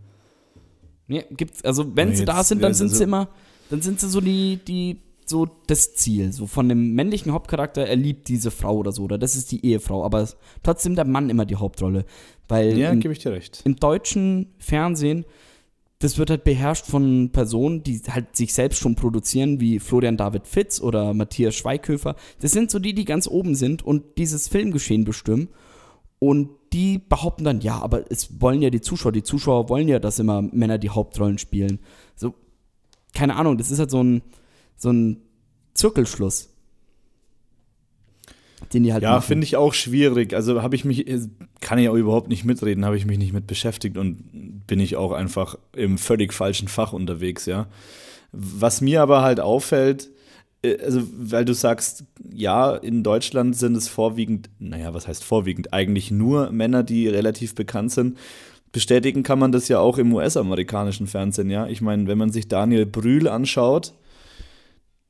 [1.09, 3.29] Ja, gibt's, also wenn sie da sind, dann sind sie immer,
[3.71, 7.97] dann sind sie so die, die, so das Ziel, so von dem männlichen Hauptcharakter, er
[7.97, 10.29] liebt diese Frau oder so, oder das ist die Ehefrau, aber
[10.63, 12.05] trotzdem der Mann immer die Hauptrolle.
[12.47, 13.63] Weil ja, gebe ich dir recht.
[13.65, 15.25] Im deutschen Fernsehen,
[15.99, 20.47] das wird halt beherrscht von Personen, die halt sich selbst schon produzieren, wie Florian David
[20.47, 22.17] Fitz oder Matthias Schweighöfer.
[22.41, 25.49] Das sind so die, die ganz oben sind und dieses Filmgeschehen bestimmen.
[26.21, 29.99] Und die behaupten dann, ja, aber es wollen ja die Zuschauer, die Zuschauer wollen ja,
[29.99, 31.79] dass immer Männer die Hauptrollen spielen.
[32.15, 32.35] So,
[33.15, 34.23] keine Ahnung, das ist halt so ein,
[34.77, 35.23] so ein
[35.75, 36.51] Zirkelschluss.
[38.73, 40.35] den die halt Ja, finde ich auch schwierig.
[40.35, 41.07] Also habe ich mich,
[41.61, 44.97] kann ich auch überhaupt nicht mitreden, habe ich mich nicht mit beschäftigt und bin ich
[44.97, 47.69] auch einfach im völlig falschen Fach unterwegs, ja.
[48.33, 50.11] Was mir aber halt auffällt,
[50.65, 55.73] also weil du sagst, ja, in Deutschland sind es vorwiegend, naja, was heißt vorwiegend?
[55.73, 58.19] Eigentlich nur Männer, die relativ bekannt sind.
[58.73, 61.67] Bestätigen kann man das ja auch im US-amerikanischen Fernsehen, ja.
[61.69, 63.95] Ich meine, wenn man sich Daniel Brühl anschaut,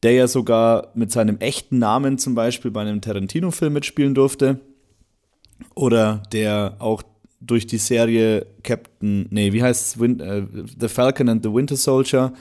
[0.03, 4.61] der ja sogar mit seinem echten Namen zum Beispiel bei einem Tarantino-Film mitspielen durfte,
[5.75, 7.03] oder der auch
[7.41, 10.43] durch die Serie Captain, nee, wie heißt es, Win äh,
[10.79, 12.33] The Falcon and the Winter Soldier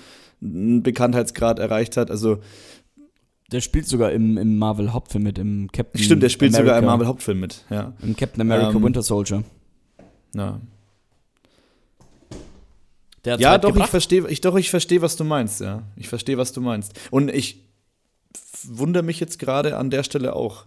[0.41, 2.11] einen Bekanntheitsgrad erreicht hat.
[2.11, 2.39] Also
[3.51, 6.85] der spielt sogar im, im Marvel-Hauptfilm mit, im Captain Stimmt, der spielt America, sogar im
[6.85, 7.93] Marvel-Hauptfilm mit, ja.
[8.01, 9.43] Im Captain America ähm, Winter Soldier.
[10.35, 10.59] Ja.
[13.25, 15.83] ja, doch, ich verstehe, ich, doch, ich verstehe, was du meinst, ja.
[15.95, 16.93] Ich verstehe, was du meinst.
[17.09, 17.63] Und ich
[18.63, 20.65] wundere mich jetzt gerade an der Stelle auch.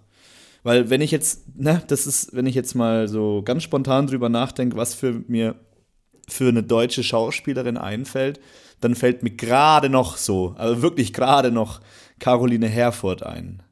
[0.63, 4.29] Weil wenn ich jetzt, ne, das ist, wenn ich jetzt mal so ganz spontan drüber
[4.29, 5.55] nachdenke, was für mir
[6.29, 8.41] für eine deutsche Schauspielerin einfällt,
[8.81, 11.81] dann fällt mir gerade noch so, also wirklich gerade noch
[12.21, 13.63] Caroline Herford ein.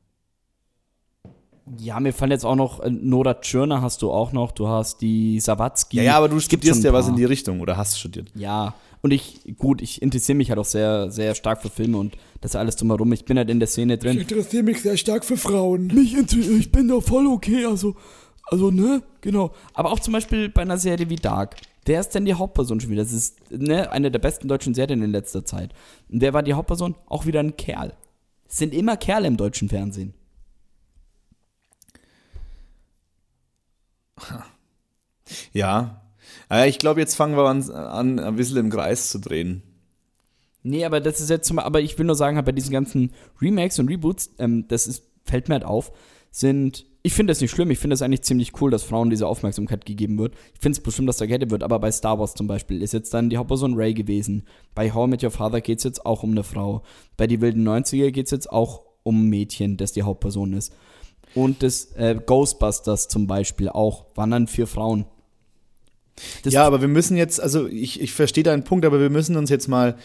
[1.77, 5.01] Ja, mir fallen jetzt auch noch, äh, Nora Tschirner hast du auch noch, du hast
[5.01, 5.99] die Sawatzki.
[5.99, 8.31] Ja, ja, aber du studierst ja was in die Richtung oder hast studiert.
[8.35, 12.17] Ja, und ich, gut, ich interessiere mich halt auch sehr, sehr stark für Filme und
[12.41, 13.13] das alles drumherum.
[13.13, 14.17] Ich bin halt in der Szene drin.
[14.17, 15.89] Ich interessiere mich sehr stark für Frauen.
[15.89, 17.95] Mich ich bin da voll okay, also,
[18.45, 19.53] also, ne, genau.
[19.75, 21.57] Aber auch zum Beispiel bei einer Serie wie Dark.
[21.85, 23.03] Wer ist denn die Hauptperson schon wieder?
[23.03, 25.73] Das ist ne, eine der besten deutschen Serien in letzter Zeit.
[26.11, 26.97] Und wer war die Hauptperson?
[27.07, 27.95] Auch wieder ein Kerl.
[28.49, 30.15] Sind immer Kerle im deutschen Fernsehen.
[35.53, 36.03] Ja.
[36.67, 39.63] Ich glaube, jetzt fangen wir an, an, ein bisschen im Kreis zu drehen.
[40.63, 43.13] Nee, aber das ist jetzt zum aber ich will nur sagen, halt bei diesen ganzen
[43.41, 45.93] Remakes und Reboots, ähm, das ist, fällt mir halt auf,
[46.31, 47.71] sind ich finde das nicht schlimm.
[47.71, 50.35] Ich finde es eigentlich ziemlich cool, dass Frauen diese Aufmerksamkeit gegeben wird.
[50.53, 52.93] Ich finde es bestimmt, dass da Kette wird, aber bei Star Wars zum Beispiel ist
[52.93, 54.43] jetzt dann die Hauptperson Ray gewesen.
[54.75, 56.83] Bei How I Met Your Father geht es jetzt auch um eine Frau.
[57.17, 60.75] Bei Die wilden 90er geht es jetzt auch um ein Mädchen, das die Hauptperson ist.
[61.35, 65.07] Und das äh, Ghostbusters zum Beispiel auch, waren dann vier Frauen.
[66.43, 69.39] Das ja, aber wir müssen jetzt, also ich, ich verstehe deinen Punkt, aber wir müssen
[69.39, 69.97] uns jetzt mal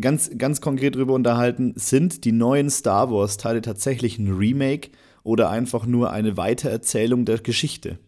[0.00, 4.90] ganz, ganz konkret darüber unterhalten, sind die neuen Star Wars-Teile tatsächlich ein Remake
[5.28, 7.98] oder einfach nur eine Weitererzählung der Geschichte?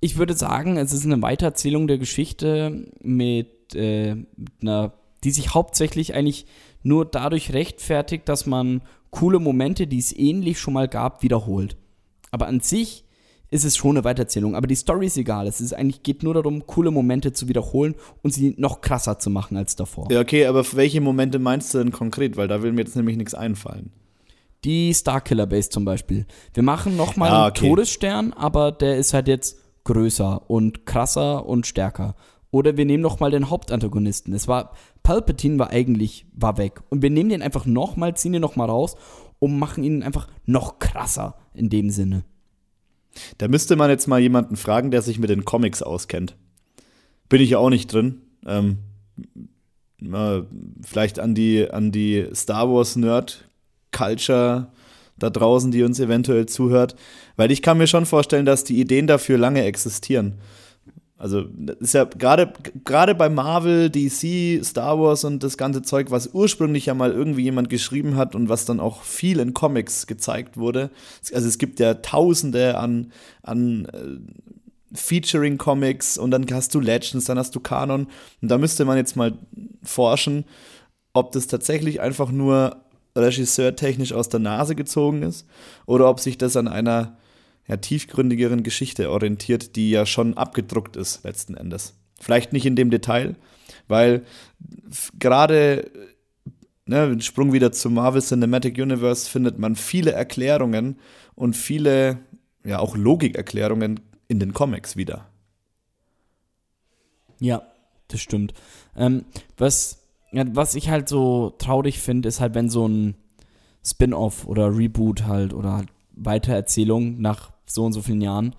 [0.00, 4.94] Ich würde sagen, es ist eine Weitererzählung der Geschichte mit, äh, mit einer,
[5.24, 6.46] die sich hauptsächlich eigentlich
[6.82, 11.76] nur dadurch rechtfertigt, dass man coole Momente, die es ähnlich schon mal gab, wiederholt.
[12.30, 13.04] Aber an sich
[13.50, 14.56] ist es schon eine Weitererzählung.
[14.56, 15.46] Aber die Story ist egal.
[15.46, 19.28] Es ist eigentlich, geht nur darum, coole Momente zu wiederholen und sie noch krasser zu
[19.28, 20.10] machen als davor.
[20.10, 22.38] Ja, okay, aber welche Momente meinst du denn konkret?
[22.38, 23.92] Weil da will mir jetzt nämlich nichts einfallen.
[24.64, 26.26] Die Starkiller Base zum Beispiel.
[26.54, 27.66] Wir machen nochmal ah, okay.
[27.66, 32.16] einen Todesstern, aber der ist halt jetzt größer und krasser und stärker.
[32.50, 34.32] Oder wir nehmen nochmal den Hauptantagonisten.
[34.32, 34.72] Es war,
[35.02, 36.82] Palpatine war eigentlich, war weg.
[36.88, 38.96] Und wir nehmen den einfach nochmal, ziehen den nochmal raus
[39.38, 42.24] und machen ihn einfach noch krasser in dem Sinne.
[43.38, 46.36] Da müsste man jetzt mal jemanden fragen, der sich mit den Comics auskennt.
[47.28, 48.22] Bin ich ja auch nicht drin.
[48.46, 48.78] Ähm,
[50.82, 53.48] vielleicht an die, an die Star Wars Nerd
[53.96, 54.68] Culture
[55.18, 56.96] da draußen, die uns eventuell zuhört.
[57.36, 60.34] Weil ich kann mir schon vorstellen, dass die Ideen dafür lange existieren.
[61.16, 61.44] Also,
[61.78, 62.52] ist ja gerade
[62.84, 67.44] gerade bei Marvel, DC, Star Wars und das ganze Zeug, was ursprünglich ja mal irgendwie
[67.44, 70.90] jemand geschrieben hat und was dann auch viel in Comics gezeigt wurde.
[71.32, 77.38] Also es gibt ja Tausende an, an äh, Featuring-Comics und dann hast du Legends, dann
[77.38, 78.08] hast du Kanon.
[78.42, 79.38] Und da müsste man jetzt mal
[79.82, 80.44] forschen,
[81.12, 82.83] ob das tatsächlich einfach nur
[83.16, 85.46] Regisseur technisch aus der Nase gezogen ist
[85.86, 87.16] oder ob sich das an einer
[87.66, 91.94] ja, tiefgründigeren Geschichte orientiert, die ja schon abgedruckt ist letzten Endes.
[92.20, 93.36] Vielleicht nicht in dem Detail,
[93.88, 94.24] weil
[95.18, 95.90] gerade
[96.86, 100.98] ne, Sprung wieder zum Marvel Cinematic Universe findet man viele Erklärungen
[101.34, 102.18] und viele
[102.64, 105.28] ja auch Logikerklärungen in den Comics wieder.
[107.40, 107.62] Ja,
[108.08, 108.54] das stimmt.
[108.96, 109.24] Ähm,
[109.56, 110.03] was
[110.52, 113.14] was ich halt so traurig finde, ist halt, wenn so ein
[113.84, 118.54] Spin-off oder Reboot halt oder halt Weitererzählung nach so und so vielen Jahren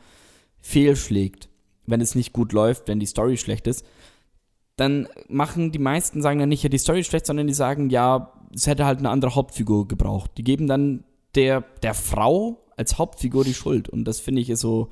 [0.60, 1.50] fehlschlägt,
[1.86, 3.86] wenn es nicht gut läuft, wenn die Story schlecht ist,
[4.76, 7.90] dann machen die meisten sagen dann nicht, ja, die Story ist schlecht, sondern die sagen,
[7.90, 10.32] ja, es hätte halt eine andere Hauptfigur gebraucht.
[10.38, 11.04] Die geben dann
[11.36, 13.90] der, der Frau als Hauptfigur die Schuld.
[13.90, 14.90] Und das finde ich ist so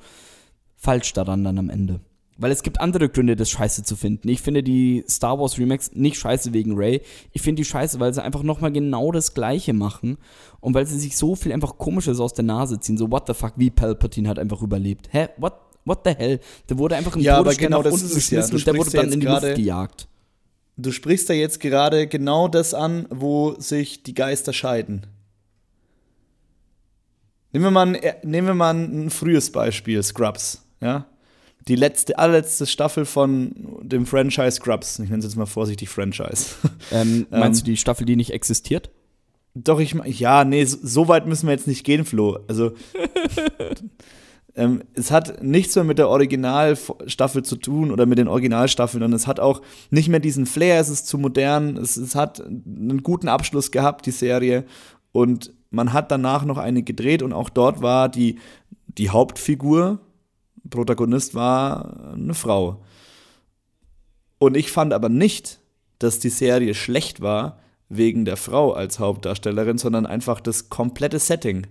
[0.76, 2.00] falsch daran dann am Ende.
[2.36, 4.28] Weil es gibt andere Gründe, das scheiße zu finden.
[4.28, 7.00] Ich finde die Star Wars Remakes nicht scheiße wegen Ray.
[7.32, 10.18] Ich finde die scheiße, weil sie einfach nochmal genau das Gleiche machen.
[10.60, 12.98] Und weil sie sich so viel einfach Komisches aus der Nase ziehen.
[12.98, 15.08] So, what the fuck, wie Palpatine hat einfach überlebt.
[15.12, 15.28] Hä?
[15.36, 16.40] What, what the hell?
[16.68, 18.14] Der wurde einfach im Ja, aber Todesstern genau nach das unten ja.
[18.14, 20.08] geschmissen Du und der wurde ja dann in die Luft gejagt.
[20.76, 25.06] Du sprichst da jetzt gerade genau das an, wo sich die Geister scheiden.
[27.52, 31.06] Nehmen wir mal ein, äh, nehmen wir mal ein frühes Beispiel, Scrubs, ja?
[31.66, 34.98] Die letzte, allerletzte Staffel von dem Franchise Scrubs.
[34.98, 36.54] Ich nenne es jetzt mal vorsichtig Franchise.
[36.92, 38.90] Ähm, meinst Ähm, du die Staffel, die nicht existiert?
[39.54, 42.40] Doch, ich ja, nee, so, so weit müssen wir jetzt nicht gehen, Flo.
[42.46, 42.72] Also,
[44.54, 49.12] ähm, es hat nichts mehr mit der Originalstaffel zu tun oder mit den Originalstaffeln und
[49.12, 53.02] es hat auch nicht mehr diesen Flair, es ist zu modern, es, es hat einen
[53.02, 54.64] guten Abschluss gehabt, die Serie.
[55.12, 58.38] Und man hat danach noch eine gedreht und auch dort war die,
[58.86, 60.00] die Hauptfigur,
[60.74, 62.82] Protagonist war eine Frau.
[64.38, 65.60] Und ich fand aber nicht,
[65.98, 67.58] dass die Serie schlecht war
[67.88, 71.66] wegen der Frau als Hauptdarstellerin, sondern einfach das komplette Setting.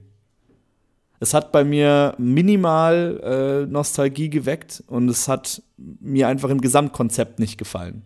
[1.19, 7.39] Es hat bei mir minimal äh, Nostalgie geweckt und es hat mir einfach im Gesamtkonzept
[7.39, 8.03] nicht gefallen.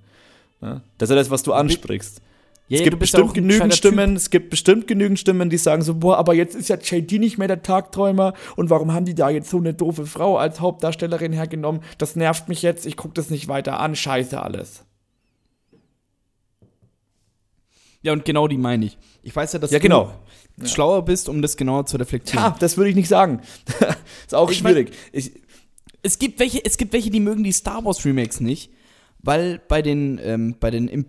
[0.61, 0.81] Ja?
[0.97, 2.21] Das ist ja das, was du ansprichst.
[2.69, 5.81] Ja, es ja, gibt ja bestimmt genügend Stimmen, es gibt bestimmt genügend Stimmen, die sagen
[5.83, 9.15] so, boah, aber jetzt ist ja JD nicht mehr der Tagträumer und warum haben die
[9.15, 11.81] da jetzt so eine doofe Frau als Hauptdarstellerin hergenommen?
[11.97, 14.83] Das nervt mich jetzt, ich gucke das nicht weiter an, scheiße alles.
[18.01, 18.97] Ja, und genau die meine ich.
[19.23, 20.13] Ich weiß ja, dass Ja, genau.
[20.57, 22.43] du schlauer bist, um das genauer zu reflektieren.
[22.43, 23.41] Ja, das würde ich nicht sagen.
[24.25, 24.93] ist auch Ich mein- schwierig.
[25.11, 25.31] ich,
[26.03, 28.71] Es gibt welche, es gibt welche, die mögen die Star Wars Remakes nicht,
[29.23, 31.05] weil bei den, ähm, bei den,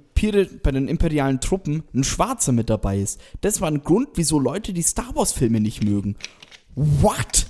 [0.63, 3.21] bei den imperialen Truppen ein Schwarzer mit dabei ist.
[3.41, 6.17] Das war ein Grund, wieso Leute die Star Wars Filme nicht mögen.
[6.75, 7.47] What?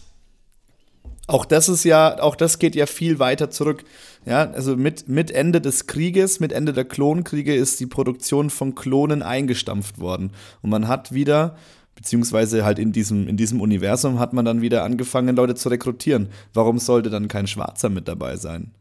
[1.26, 3.84] Auch das ist ja, auch das geht ja viel weiter zurück.
[4.24, 8.74] Ja, also mit, mit Ende des Krieges, mit Ende der Klonkriege ist die Produktion von
[8.74, 10.32] Klonen eingestampft worden.
[10.62, 11.56] Und man hat wieder,
[11.94, 16.28] beziehungsweise halt in diesem, in diesem Universum hat man dann wieder angefangen, Leute zu rekrutieren.
[16.54, 18.72] Warum sollte dann kein Schwarzer mit dabei sein?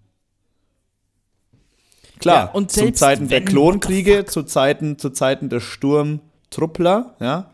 [2.20, 7.52] Klar, Ja, und zu Zeiten der Klonkriege, zu Zeiten, zu Zeiten der Sturmtruppler, ja,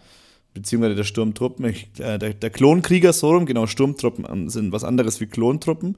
[0.53, 5.19] beziehungsweise der Sturmtruppen, äh, der, der Klonkrieger, so rum, genau, Sturmtruppen ähm, sind was anderes
[5.19, 5.97] wie Klontruppen,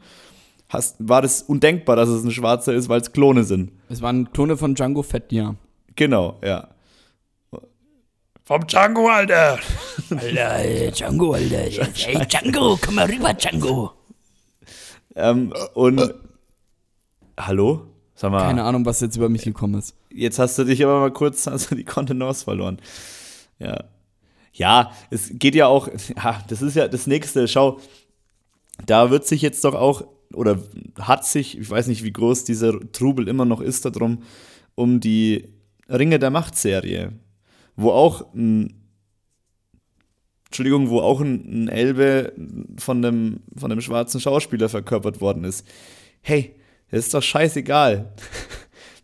[0.69, 3.71] hast, war das undenkbar, dass es ein Schwarzer ist, weil es Klone sind.
[3.89, 5.55] Es waren Klone von Django Fett, ja.
[5.95, 6.69] Genau, ja.
[8.43, 9.57] Vom Django, Alter!
[10.11, 11.57] Alter, ey, Django, Alter.
[11.57, 13.91] Ey, Django, komm mal rüber, Django.
[15.15, 16.13] Ähm, und,
[17.39, 17.87] hallo?
[18.15, 19.93] Sag mal, Keine Ahnung, was jetzt über mich gekommen ist.
[20.09, 22.79] jetzt hast du dich aber mal kurz, hast du die Kontenance verloren.
[23.59, 23.83] Ja.
[24.53, 27.79] Ja, es geht ja auch, ja, das ist ja das nächste, schau,
[28.85, 30.59] da wird sich jetzt doch auch, oder
[30.97, 34.23] hat sich, ich weiß nicht, wie groß dieser Trubel immer noch ist, darum,
[34.75, 35.49] um die
[35.89, 37.11] Ringe der Macht-Serie,
[37.75, 38.81] wo auch ein,
[40.45, 42.31] Entschuldigung, wo auch ein, ein Elbe
[42.77, 45.67] von dem, von dem schwarzen Schauspieler verkörpert worden ist.
[46.21, 46.55] Hey,
[46.95, 48.13] ist doch scheißegal.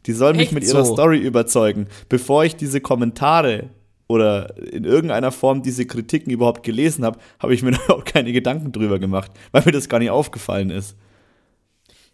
[0.06, 0.94] Die sollen mich Echt mit ihrer so?
[0.94, 3.70] Story überzeugen, bevor ich diese Kommentare
[4.08, 8.72] oder in irgendeiner Form diese Kritiken überhaupt gelesen habe, habe ich mir überhaupt keine Gedanken
[8.72, 10.96] drüber gemacht, weil mir das gar nicht aufgefallen ist.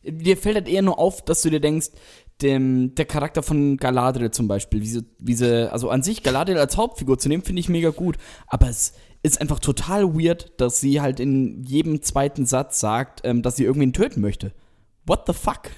[0.04, 1.90] Dir fällt halt eher nur auf, dass du dir denkst,
[2.42, 6.60] dem, der Charakter von Galadriel zum Beispiel, wie sie, wie sie, also an sich Galadriel
[6.60, 8.18] als Hauptfigur zu nehmen, finde ich mega gut.
[8.46, 13.42] Aber es ist einfach total weird, dass sie halt in jedem zweiten Satz sagt, ähm,
[13.42, 14.52] dass sie irgendwen töten möchte.
[15.08, 15.72] What the fuck?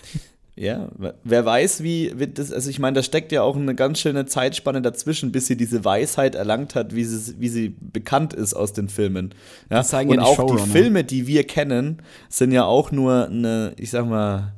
[0.56, 0.90] Ja,
[1.24, 4.26] wer weiß, wie, wie das, also ich meine, da steckt ja auch eine ganz schöne
[4.26, 8.74] Zeitspanne dazwischen, bis sie diese Weisheit erlangt hat, wie sie, wie sie bekannt ist aus
[8.74, 9.34] den Filmen.
[9.70, 9.78] Ja?
[9.78, 10.66] Das zeigen Und ja auch Showrunner.
[10.66, 14.54] die Filme, die wir kennen, sind ja auch nur eine, ich sag mal,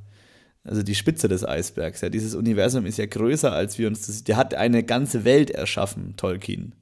[0.64, 2.02] also die Spitze des Eisbergs.
[2.02, 2.10] Ja?
[2.10, 4.24] Dieses Universum ist ja größer, als wir uns das.
[4.24, 6.74] Der hat eine ganze Welt erschaffen, Tolkien.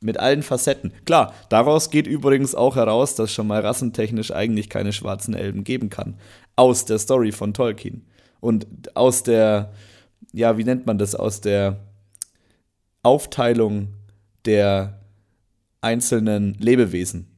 [0.00, 0.92] Mit allen Facetten.
[1.04, 5.88] Klar, daraus geht übrigens auch heraus, dass schon mal rassentechnisch eigentlich keine schwarzen Elben geben
[5.88, 6.18] kann.
[6.54, 8.06] Aus der Story von Tolkien.
[8.40, 9.72] Und aus der,
[10.32, 11.80] ja, wie nennt man das, aus der
[13.02, 13.88] Aufteilung
[14.44, 15.00] der
[15.80, 17.35] einzelnen Lebewesen.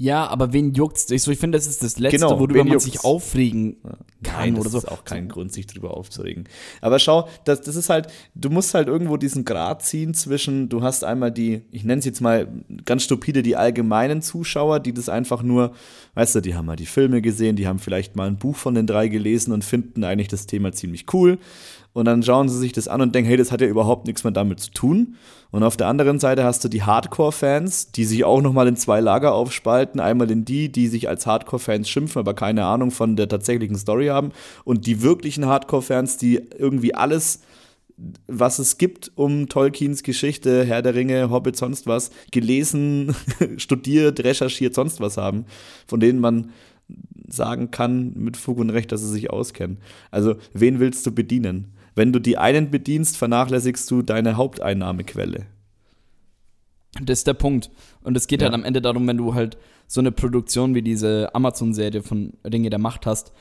[0.00, 1.10] Ja, aber wen juckt's?
[1.10, 2.84] Ich, so, ich finde, das ist das Letzte, Genau, worüber man juckt's?
[2.84, 3.78] sich aufregen
[4.22, 4.78] kann Nein, das oder so.
[4.78, 6.44] ist auch kein Grund, sich drüber aufzuregen.
[6.80, 8.06] Aber schau, das, das ist halt,
[8.36, 12.04] du musst halt irgendwo diesen Grat ziehen zwischen, du hast einmal die, ich nenne es
[12.04, 12.46] jetzt mal
[12.84, 15.72] ganz stupide, die allgemeinen Zuschauer, die das einfach nur,
[16.14, 18.74] weißt du, die haben mal die Filme gesehen, die haben vielleicht mal ein Buch von
[18.76, 21.38] den drei gelesen und finden eigentlich das Thema ziemlich cool.
[21.98, 24.22] Und dann schauen sie sich das an und denken, hey, das hat ja überhaupt nichts
[24.22, 25.16] mehr damit zu tun.
[25.50, 29.00] Und auf der anderen Seite hast du die Hardcore-Fans, die sich auch nochmal in zwei
[29.00, 29.98] Lager aufspalten.
[29.98, 34.06] Einmal in die, die sich als Hardcore-Fans schimpfen, aber keine Ahnung von der tatsächlichen Story
[34.06, 34.30] haben.
[34.62, 37.40] Und die wirklichen Hardcore-Fans, die irgendwie alles,
[38.28, 43.16] was es gibt um Tolkiens Geschichte, Herr der Ringe, Hobbit, sonst was, gelesen,
[43.56, 45.46] studiert, recherchiert, sonst was haben,
[45.88, 46.52] von denen man
[47.26, 49.78] sagen kann mit Fug und Recht, dass sie sich auskennen.
[50.12, 51.72] Also, wen willst du bedienen?
[51.98, 55.46] Wenn du die einen bedienst, vernachlässigst du deine Haupteinnahmequelle.
[57.02, 57.72] Das ist der Punkt.
[58.04, 58.46] Und es geht ja.
[58.46, 59.58] halt am Ende darum, wenn du halt
[59.88, 63.32] so eine Produktion wie diese Amazon-Serie von Ringe der Macht hast,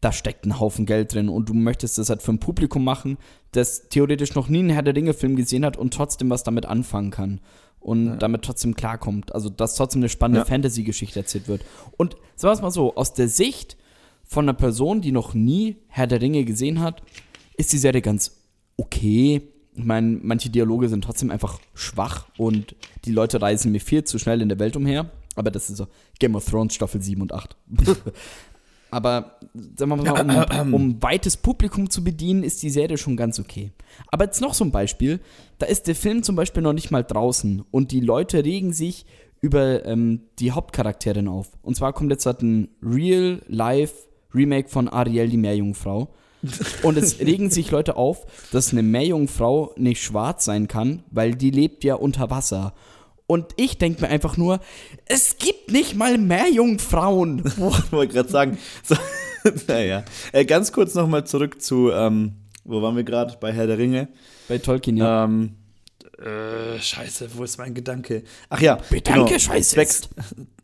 [0.00, 3.18] da steckt ein Haufen Geld drin und du möchtest das halt für ein Publikum machen,
[3.52, 7.10] das theoretisch noch nie einen Herr der Ringe-Film gesehen hat und trotzdem was damit anfangen
[7.10, 7.40] kann
[7.78, 8.16] und ja.
[8.16, 9.34] damit trotzdem klarkommt.
[9.34, 10.44] Also, dass trotzdem eine spannende ja.
[10.46, 11.62] Fantasy-Geschichte erzählt wird.
[11.98, 13.76] Und sagen wir es mal so, aus der Sicht
[14.24, 17.02] von einer Person, die noch nie Herr der Ringe gesehen hat,
[17.58, 18.32] ist die Serie ganz
[18.78, 19.42] okay.
[19.74, 24.18] Ich meine, manche Dialoge sind trotzdem einfach schwach und die Leute reisen mir viel zu
[24.18, 25.10] schnell in der Welt umher.
[25.36, 25.86] Aber das ist so
[26.18, 27.56] Game of Thrones Staffel 7 und 8.
[28.90, 29.38] Aber
[29.76, 33.70] sagen wir mal, um, um weites Publikum zu bedienen, ist die Serie schon ganz okay.
[34.10, 35.20] Aber jetzt noch so ein Beispiel.
[35.58, 39.04] Da ist der Film zum Beispiel noch nicht mal draußen und die Leute regen sich
[39.40, 41.50] über ähm, die Hauptcharakterin auf.
[41.62, 46.08] Und zwar kommt jetzt halt ein Real-Life-Remake von Ariel, die Meerjungfrau.
[46.82, 51.50] Und es regen sich Leute auf, dass eine Meerjungfrau nicht schwarz sein kann, weil die
[51.50, 52.74] lebt ja unter Wasser.
[53.26, 54.60] Und ich denke mir einfach nur,
[55.04, 57.44] es gibt nicht mal Meerjungfrauen.
[57.46, 58.58] ich wollte gerade sagen.
[58.82, 58.96] So,
[59.68, 60.04] naja.
[60.32, 63.36] Äh, ganz kurz nochmal zurück zu, ähm, wo waren wir gerade?
[63.38, 64.08] Bei Herr der Ringe.
[64.48, 65.24] Bei Tolkien, ja.
[65.24, 65.56] Ähm,
[66.18, 68.24] äh, scheiße, wo ist mein Gedanke?
[68.48, 69.74] Ach ja, Bedanke, genau, scheiße.
[69.74, 70.08] Zwecks,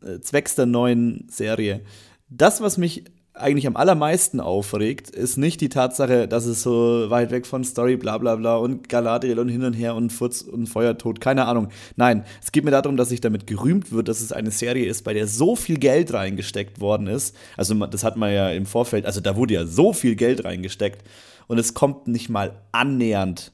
[0.05, 1.83] äh, zwecks der neuen Serie.
[2.29, 3.05] Das, was mich
[3.35, 7.97] eigentlich am allermeisten aufregt, ist nicht die Tatsache, dass es so weit weg von Story,
[7.97, 11.69] bla bla bla und Galadriel und hin und her und Furz und Feuertod, keine Ahnung.
[11.97, 15.03] Nein, es geht mir darum, dass sich damit gerühmt wird, dass es eine Serie ist,
[15.03, 17.35] bei der so viel Geld reingesteckt worden ist.
[17.57, 21.03] Also das hat man ja im Vorfeld, also da wurde ja so viel Geld reingesteckt
[21.49, 23.53] und es kommt nicht mal annähernd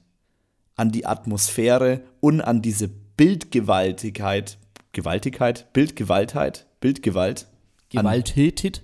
[0.77, 4.59] an die Atmosphäre und an diese Bildgewaltigkeit,
[4.93, 7.47] Gewaltigkeit, Bildgewaltheit, Bildgewalt.
[7.89, 8.83] Gewalttätig?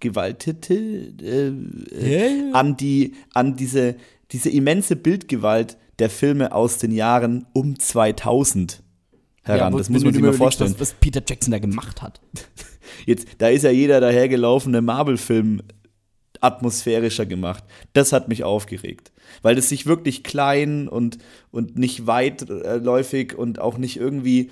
[0.00, 1.48] Gewaltete äh,
[1.94, 3.96] äh, an die an diese
[4.32, 8.82] diese immense Bildgewalt der Filme aus den Jahren um 2000
[9.42, 9.72] heran.
[9.72, 10.72] Ja, das muss man sich mal vorstellen.
[10.72, 12.20] Was, was Peter Jackson da gemacht hat.
[13.06, 15.62] Jetzt, da ist ja jeder dahergelaufene Marvel-Film
[16.40, 17.64] atmosphärischer gemacht.
[17.92, 21.18] Das hat mich aufgeregt, weil es sich wirklich klein und,
[21.50, 24.50] und nicht weitläufig und auch nicht irgendwie,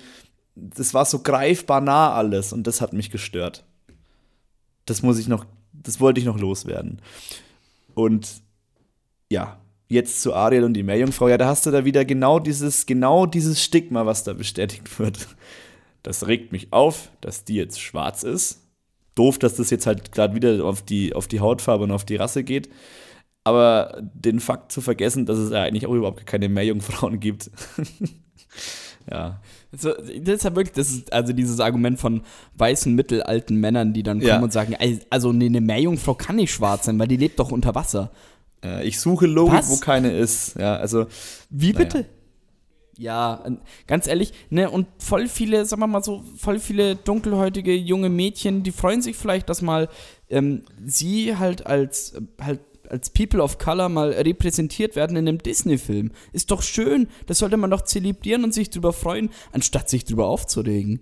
[0.55, 3.65] das war so greifbar nah alles und das hat mich gestört.
[4.89, 7.01] Das muss ich noch, das wollte ich noch loswerden.
[7.93, 8.41] Und
[9.31, 12.85] ja, jetzt zu Ariel und die Meerjungfrau, ja, da hast du da wieder genau dieses,
[12.85, 15.27] genau dieses Stigma, was da bestätigt wird.
[16.03, 18.61] Das regt mich auf, dass die jetzt schwarz ist.
[19.15, 22.15] Doof, dass das jetzt halt gerade wieder auf die, auf die Hautfarbe und auf die
[22.15, 22.69] Rasse geht.
[23.43, 27.51] Aber den Fakt zu vergessen, dass es eigentlich auch überhaupt keine Meerjungfrauen gibt.
[29.11, 29.41] ja.
[29.71, 32.21] So, das ist ja wirklich, das ist also dieses Argument von
[32.55, 34.41] weißen, mittelalten Männern, die dann kommen ja.
[34.41, 34.75] und sagen,
[35.09, 38.11] also nee, eine Meerjungfrau kann nicht schwarz sein, weil die lebt doch unter Wasser.
[38.63, 39.69] Äh, ich suche Logik, Was?
[39.69, 40.55] wo keine ist.
[40.57, 41.05] Ja, also.
[41.49, 42.05] Wie bitte?
[42.97, 43.45] Ja,
[43.87, 48.61] ganz ehrlich, ne, und voll viele, sagen wir mal so, voll viele dunkelhäutige junge Mädchen,
[48.61, 49.87] die freuen sich vielleicht, dass mal
[50.29, 56.11] ähm, sie halt als halt als People of Color mal repräsentiert werden in einem Disney-Film.
[56.33, 57.07] Ist doch schön.
[57.27, 61.01] Das sollte man doch zelebrieren und sich drüber freuen, anstatt sich drüber aufzuregen.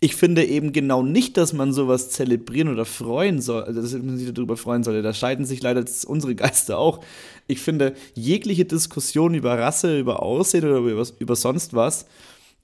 [0.00, 4.18] Ich finde eben genau nicht, dass man sowas zelebrieren oder freuen soll, also dass man
[4.18, 5.02] sich darüber freuen sollte.
[5.02, 7.00] Da scheiden sich leider unsere Geister auch.
[7.46, 12.06] Ich finde, jegliche Diskussion über Rasse, über Aussehen oder über, über sonst was,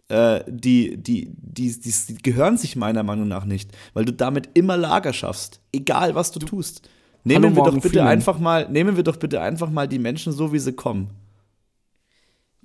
[0.08, 4.50] äh, die, die, die, die, die, gehören sich meiner Meinung nach nicht, weil du damit
[4.52, 6.88] immer Lager schaffst, egal was du tust.
[7.24, 8.08] Nehmen wir doch bitte Freeman.
[8.08, 11.10] einfach mal, nehmen wir doch bitte einfach mal die Menschen so, wie sie kommen.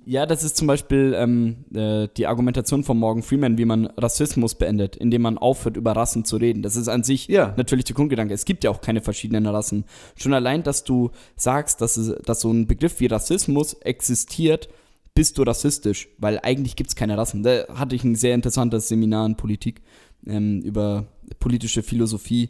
[0.04, 4.54] Ja, das ist zum Beispiel ähm, äh, die Argumentation von Morgan Freeman, wie man Rassismus
[4.54, 6.62] beendet, indem man aufhört, über Rassen zu reden.
[6.62, 7.52] Das ist an sich ja.
[7.58, 8.32] natürlich der Grundgedanke.
[8.32, 9.84] Es gibt ja auch keine verschiedenen Rassen.
[10.16, 14.70] Schon allein, dass du sagst, dass, es, dass so ein Begriff wie Rassismus existiert,
[15.14, 17.42] bist du rassistisch, weil eigentlich gibt es keine Rassen.
[17.42, 19.82] Da hatte ich ein sehr interessantes Seminar in Politik
[20.26, 21.06] ähm, über
[21.38, 22.48] politische Philosophie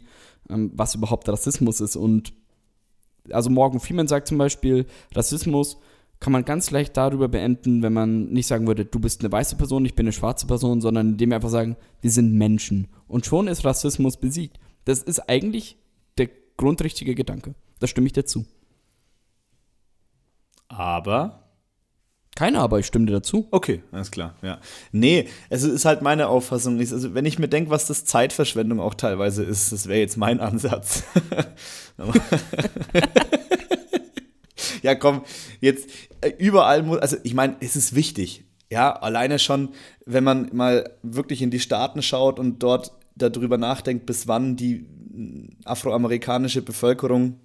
[0.49, 1.95] was überhaupt Rassismus ist.
[1.95, 2.33] Und
[3.31, 5.77] also Morgan Freeman sagt zum Beispiel, Rassismus
[6.19, 9.55] kann man ganz leicht darüber beenden, wenn man nicht sagen würde, du bist eine weiße
[9.55, 12.89] Person, ich bin eine schwarze Person, sondern indem wir einfach sagen, wir sind Menschen.
[13.07, 14.59] Und schon ist Rassismus besiegt.
[14.83, 15.77] Das ist eigentlich
[16.17, 17.55] der grundrichtige Gedanke.
[17.79, 18.45] Da stimme ich dazu.
[20.67, 21.38] Aber.
[22.35, 23.47] Keine, aber ich stimme dir dazu.
[23.51, 24.59] Okay, alles klar, ja.
[24.91, 26.79] Nee, es ist halt meine Auffassung.
[26.79, 30.39] Also, wenn ich mir denke, was das Zeitverschwendung auch teilweise ist, das wäre jetzt mein
[30.39, 31.03] Ansatz.
[34.81, 35.23] ja, komm,
[35.59, 35.89] jetzt
[36.21, 38.45] äh, überall muss, also ich meine, es ist wichtig.
[38.71, 39.69] Ja, alleine schon,
[40.05, 44.85] wenn man mal wirklich in die Staaten schaut und dort darüber nachdenkt, bis wann die
[45.65, 47.39] afroamerikanische Bevölkerung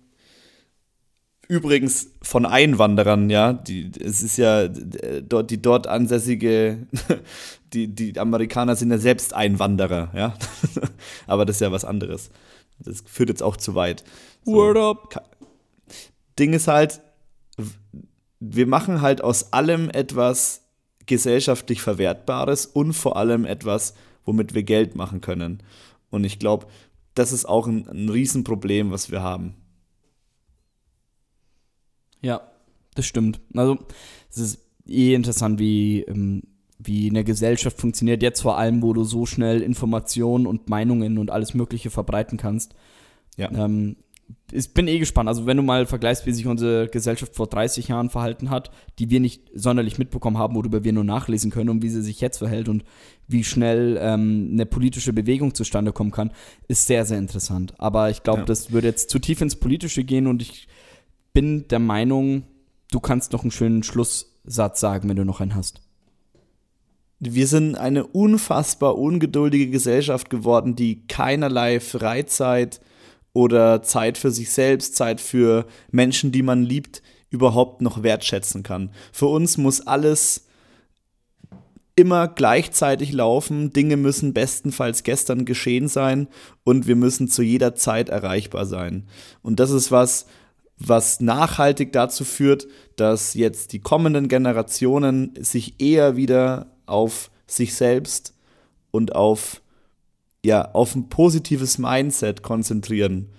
[1.49, 6.87] übrigens von Einwanderern, ja, die, es ist ja dort die dort ansässige,
[7.73, 10.35] die, die Amerikaner sind ja selbst Einwanderer, ja,
[11.27, 12.31] aber das ist ja was anderes.
[12.79, 14.05] Das führt jetzt auch zu weit.
[14.45, 14.53] So.
[14.53, 15.25] Word up.
[16.39, 17.01] Ding ist halt,
[18.41, 20.63] wir machen halt aus allem etwas
[21.07, 25.63] gesellschaftlich Verwertbares und vor allem etwas, womit wir Geld machen können.
[26.11, 26.67] Und ich glaube,
[27.15, 29.55] das ist auch ein, ein Riesenproblem, was wir haben.
[32.25, 32.41] Ja,
[32.95, 33.41] das stimmt.
[33.55, 33.79] Also,
[34.31, 34.59] es ist
[34.89, 36.43] eh interessant, wie, ähm,
[36.79, 41.31] wie eine Gesellschaft funktioniert, jetzt vor allem, wo du so schnell Informationen und Meinungen und
[41.31, 42.75] alles Mögliche verbreiten kannst.
[43.37, 43.51] Ja.
[43.53, 43.97] Ähm,
[44.53, 45.29] ich bin eh gespannt.
[45.29, 49.11] Also, wenn du mal vergleichst, wie sich unsere Gesellschaft vor 30 Jahren verhalten hat, die
[49.11, 52.39] wir nicht sonderlich mitbekommen haben, worüber wir nur nachlesen können und wie sie sich jetzt
[52.39, 52.85] verhält und
[53.29, 56.31] wie schnell ähm, eine politische Bewegung zustande kommen kann,
[56.69, 57.75] ist sehr, sehr interessant.
[57.79, 58.45] Aber ich glaube, ja.
[58.47, 60.69] das würde jetzt zu tief ins Politische gehen und ich
[61.35, 62.45] bin der Meinung,
[62.91, 65.83] du kannst noch einen schönen Schlusssatz sagen, wenn du noch einen hast.
[67.19, 72.81] Wir sind eine unfassbar ungeduldige Gesellschaft geworden, die keinerlei Freizeit
[73.33, 78.91] oder Zeit für sich selbst, Zeit für Menschen, die man liebt, überhaupt noch wertschätzen kann.
[79.13, 80.47] Für uns muss alles
[81.97, 86.29] immer gleichzeitig laufen, Dinge müssen bestenfalls gestern geschehen sein
[86.65, 89.09] und wir müssen zu jeder Zeit erreichbar sein.
[89.43, 90.27] Und das ist was,
[90.79, 92.67] was nachhaltig dazu führt,
[92.97, 98.35] dass jetzt die kommenden Generationen sich eher wieder auf sich selbst
[98.91, 99.61] und auf
[100.45, 103.31] ja, auf ein positives Mindset konzentrieren.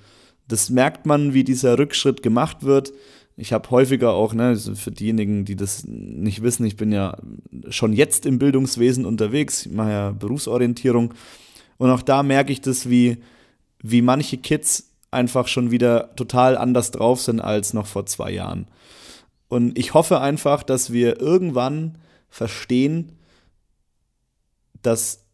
[0.47, 2.93] Das merkt man, wie dieser Rückschritt gemacht wird.
[3.38, 7.17] Ich habe häufiger auch, ne, für diejenigen, die das nicht wissen, ich bin ja
[7.69, 11.13] schon jetzt im Bildungswesen unterwegs, ich mache ja Berufsorientierung.
[11.77, 13.17] Und auch da merke ich das, wie,
[13.83, 18.68] wie manche Kids einfach schon wieder total anders drauf sind als noch vor zwei Jahren.
[19.47, 21.97] Und ich hoffe einfach, dass wir irgendwann
[22.30, 23.13] verstehen,
[24.82, 25.26] dass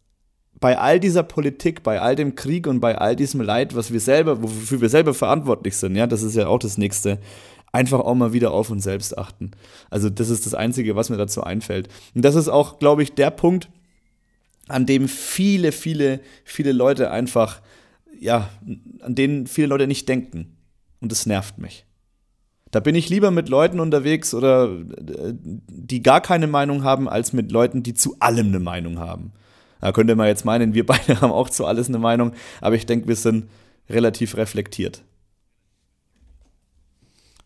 [0.60, 4.00] bei all dieser Politik, bei all dem Krieg und bei all diesem Leid, was wir
[4.00, 7.18] selber, wofür wir selber verantwortlich sind, ja, das ist ja auch das Nächste,
[7.72, 9.50] einfach auch mal wieder auf uns selbst achten.
[9.90, 11.88] Also das ist das Einzige, was mir dazu einfällt.
[12.14, 13.68] Und das ist auch, glaube ich, der Punkt,
[14.68, 17.60] an dem viele, viele, viele Leute einfach,
[18.22, 18.48] ja,
[19.00, 20.56] an denen viele Leute nicht denken.
[21.00, 21.84] Und das nervt mich.
[22.70, 27.32] Da bin ich lieber mit Leuten unterwegs oder äh, die gar keine Meinung haben, als
[27.32, 29.32] mit Leuten, die zu allem eine Meinung haben.
[29.80, 32.86] Da könnte man jetzt meinen, wir beide haben auch zu alles eine Meinung, aber ich
[32.86, 33.50] denke, wir sind
[33.90, 35.02] relativ reflektiert.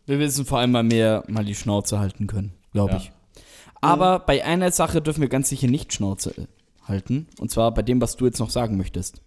[0.04, 2.98] Wir wissen vor allem mal mehr mal die Schnauze halten können, glaube ja.
[2.98, 3.12] ich.
[3.80, 6.46] Aber bei einer Sache dürfen wir ganz sicher nicht Schnauze äh,
[6.84, 7.26] halten.
[7.40, 9.22] Und zwar bei dem, was du jetzt noch sagen möchtest.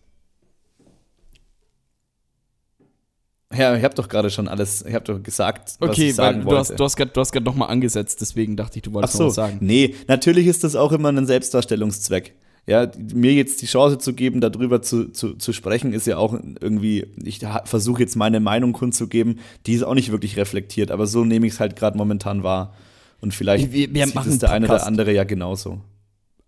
[3.56, 6.46] Ja, ich habe doch gerade schon alles, ich habe doch gesagt, was okay, ich sagen
[6.46, 6.60] wollte.
[6.60, 9.30] Hast, du hast gerade noch mal angesetzt, deswegen dachte ich, du wolltest Ach so, noch
[9.30, 9.58] was sagen.
[9.62, 12.36] Nee, natürlich ist das auch immer ein Selbstdarstellungszweck
[12.70, 16.34] ja, mir jetzt die Chance zu geben, darüber zu, zu, zu sprechen, ist ja auch
[16.60, 21.26] irgendwie, ich versuche jetzt meine Meinung kundzugeben, die ist auch nicht wirklich reflektiert, aber so
[21.26, 22.76] nehme ich es halt gerade momentan wahr.
[23.22, 25.82] Und vielleicht wir, wir sieht es der eine oder andere ja genauso.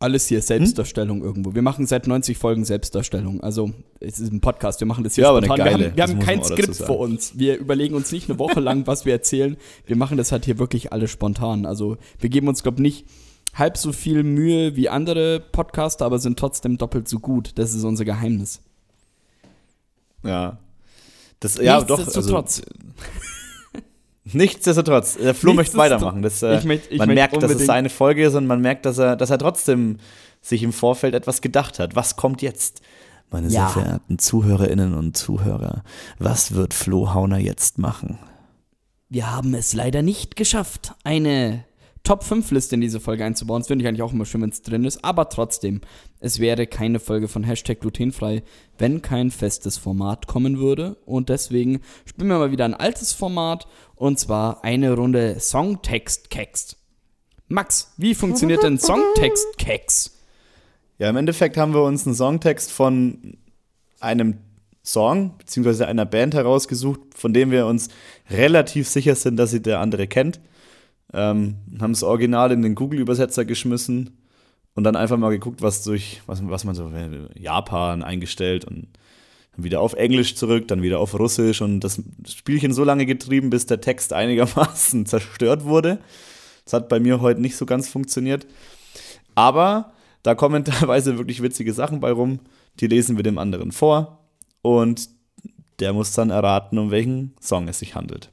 [0.02, 1.26] Alles hier Selbstdarstellung hm?
[1.26, 1.56] irgendwo.
[1.56, 3.42] Wir machen seit 90 Folgen Selbstdarstellung.
[3.42, 5.52] Also, es ist ein Podcast, wir machen das hier ja, spontan.
[5.52, 7.38] Aber eine geile, wir haben, wir haben kein Skript vor uns.
[7.38, 9.58] Wir überlegen uns nicht eine Woche lang, was wir erzählen.
[9.86, 11.66] Wir machen das halt hier wirklich alles spontan.
[11.66, 13.06] Also, wir geben uns, glaube ich, nicht
[13.54, 17.52] halb so viel Mühe wie andere Podcaster, aber sind trotzdem doppelt so gut.
[17.56, 18.62] Das ist unser Geheimnis.
[20.24, 20.58] Ja.
[21.40, 22.00] Das, ja, doch.
[22.00, 22.44] Also,
[24.24, 26.22] Nichtsdestotrotz, der Flo möchte weitermachen.
[26.22, 28.86] Das, äh, ich möcht, ich man merkt, dass es seine Folge ist und man merkt,
[28.86, 29.98] dass er, dass er trotzdem
[30.42, 31.96] sich im Vorfeld etwas gedacht hat.
[31.96, 32.82] Was kommt jetzt?
[33.32, 33.70] Meine ja.
[33.70, 35.84] sehr verehrten Zuhörerinnen und Zuhörer,
[36.20, 38.20] was wird Flo Hauner jetzt machen?
[39.10, 41.64] Wir haben es leider nicht geschafft, eine
[42.04, 43.62] Top 5 Liste in diese Folge einzubauen.
[43.62, 45.04] Das finde ich eigentlich auch immer schön, wenn es drin ist.
[45.04, 45.82] Aber trotzdem,
[46.20, 48.44] es wäre keine Folge von Hashtag glutenfrei,
[48.78, 50.98] wenn kein festes Format kommen würde.
[51.06, 53.68] Und deswegen spielen wir mal wieder ein altes Format.
[53.96, 56.76] Und zwar eine Runde Songtext-Keks.
[57.48, 60.18] Max, wie funktioniert denn Songtext-Keks?
[60.98, 63.38] Ja, im Endeffekt haben wir uns einen Songtext von
[64.00, 64.38] einem
[64.84, 67.90] Song beziehungsweise einer Band herausgesucht, von dem wir uns
[68.30, 70.40] relativ sicher sind, dass sie der andere kennt.
[71.14, 74.18] Ähm, haben das Original in den Google-Übersetzer geschmissen
[74.76, 78.88] und dann einfach mal geguckt, was durch, was, was man so, äh, Japan eingestellt und
[79.56, 83.50] dann wieder auf Englisch zurück, dann wieder auf Russisch und das Spielchen so lange getrieben,
[83.50, 86.00] bis der Text einigermaßen zerstört wurde.
[86.64, 88.48] Das hat bei mir heute nicht so ganz funktioniert.
[89.36, 89.92] Aber
[90.24, 92.40] da kommen teilweise wirklich witzige Sachen bei rum.
[92.80, 94.20] Die lesen wir dem anderen vor
[94.62, 95.10] und
[95.80, 98.31] der muss dann erraten, um welchen Song es sich handelt.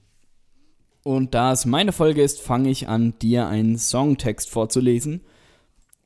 [1.03, 5.23] Und da es meine Folge ist, fange ich an, dir einen Songtext vorzulesen.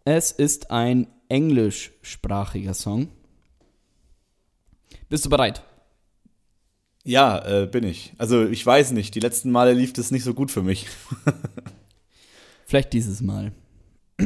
[0.04, 3.08] Es ist ein englischsprachiger Song.
[5.08, 5.62] Bist du bereit?
[7.04, 8.12] Ja, äh, bin ich.
[8.18, 10.86] Also ich weiß nicht, die letzten Male lief das nicht so gut für mich.
[12.66, 13.52] Vielleicht dieses Mal.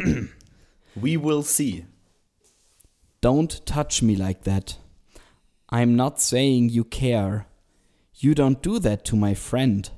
[0.94, 1.86] We will see.
[3.22, 4.78] Don't touch me like that.
[5.70, 7.46] I'm not saying you care.
[8.14, 9.90] You don't do that to my friend.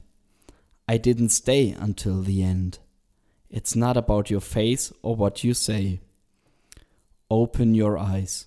[0.90, 2.78] I didn't stay until the end.
[3.50, 6.00] It's not about your face or what you say.
[7.30, 8.46] Open your eyes.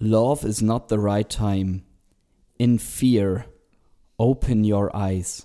[0.00, 1.84] Love is not the right time.
[2.58, 3.44] In fear,
[4.18, 5.44] open your eyes.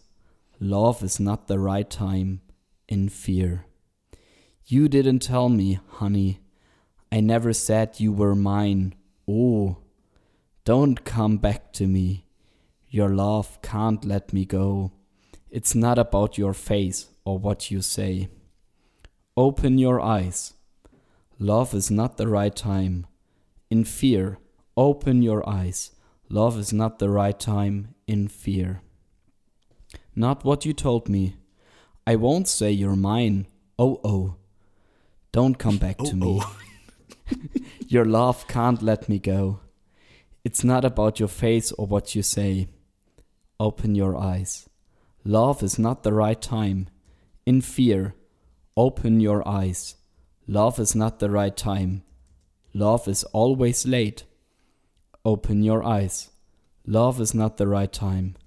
[0.61, 2.41] Love is not the right time.
[2.87, 3.65] In fear.
[4.65, 6.39] You didn't tell me, honey.
[7.11, 8.95] I never said you were mine.
[9.27, 9.77] Oh,
[10.63, 12.25] don't come back to me.
[12.87, 14.93] Your love can't let me go.
[15.51, 18.29] It's not about your face or what you say.
[19.35, 20.53] Open your eyes.
[21.39, 23.07] Love is not the right time.
[23.69, 24.37] In fear,
[24.77, 25.91] open your eyes.
[26.29, 27.95] Love is not the right time.
[28.07, 28.81] In fear.
[30.15, 31.37] Not what you told me.
[32.05, 33.47] I won't say you're mine.
[33.79, 34.35] Oh, oh.
[35.31, 36.41] Don't come back to me.
[36.41, 36.55] Oh.
[37.31, 37.35] oh.
[37.87, 39.61] your love can't let me go.
[40.43, 42.67] It's not about your face or what you say.
[43.59, 44.68] Open your eyes.
[45.29, 46.87] Love is not the right time.
[47.45, 48.15] In fear,
[48.75, 49.95] open your eyes.
[50.47, 52.01] Love is not the right time.
[52.73, 54.23] Love is always late.
[55.23, 56.31] Open your eyes.
[56.83, 58.37] Love is not the right time.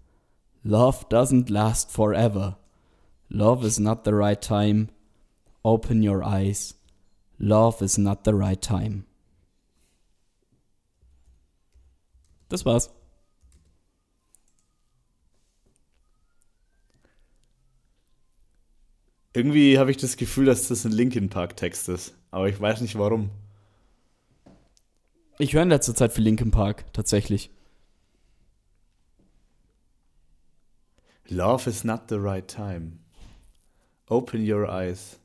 [0.65, 2.57] Love doesn't last forever.
[3.31, 4.91] Love is not the right time.
[5.65, 6.75] Open your eyes.
[7.39, 9.07] Love is not the right time.
[12.49, 12.89] Das war's.
[19.35, 22.83] Irgendwie habe ich das Gefühl, dass das ein Linkin Park Text ist, aber ich weiß
[22.83, 23.31] nicht warum.
[25.39, 27.51] Ich höre in letzter Zeit viel Linkin Park, tatsächlich.
[31.29, 32.99] Love is not the right time.
[34.09, 35.19] Open your eyes.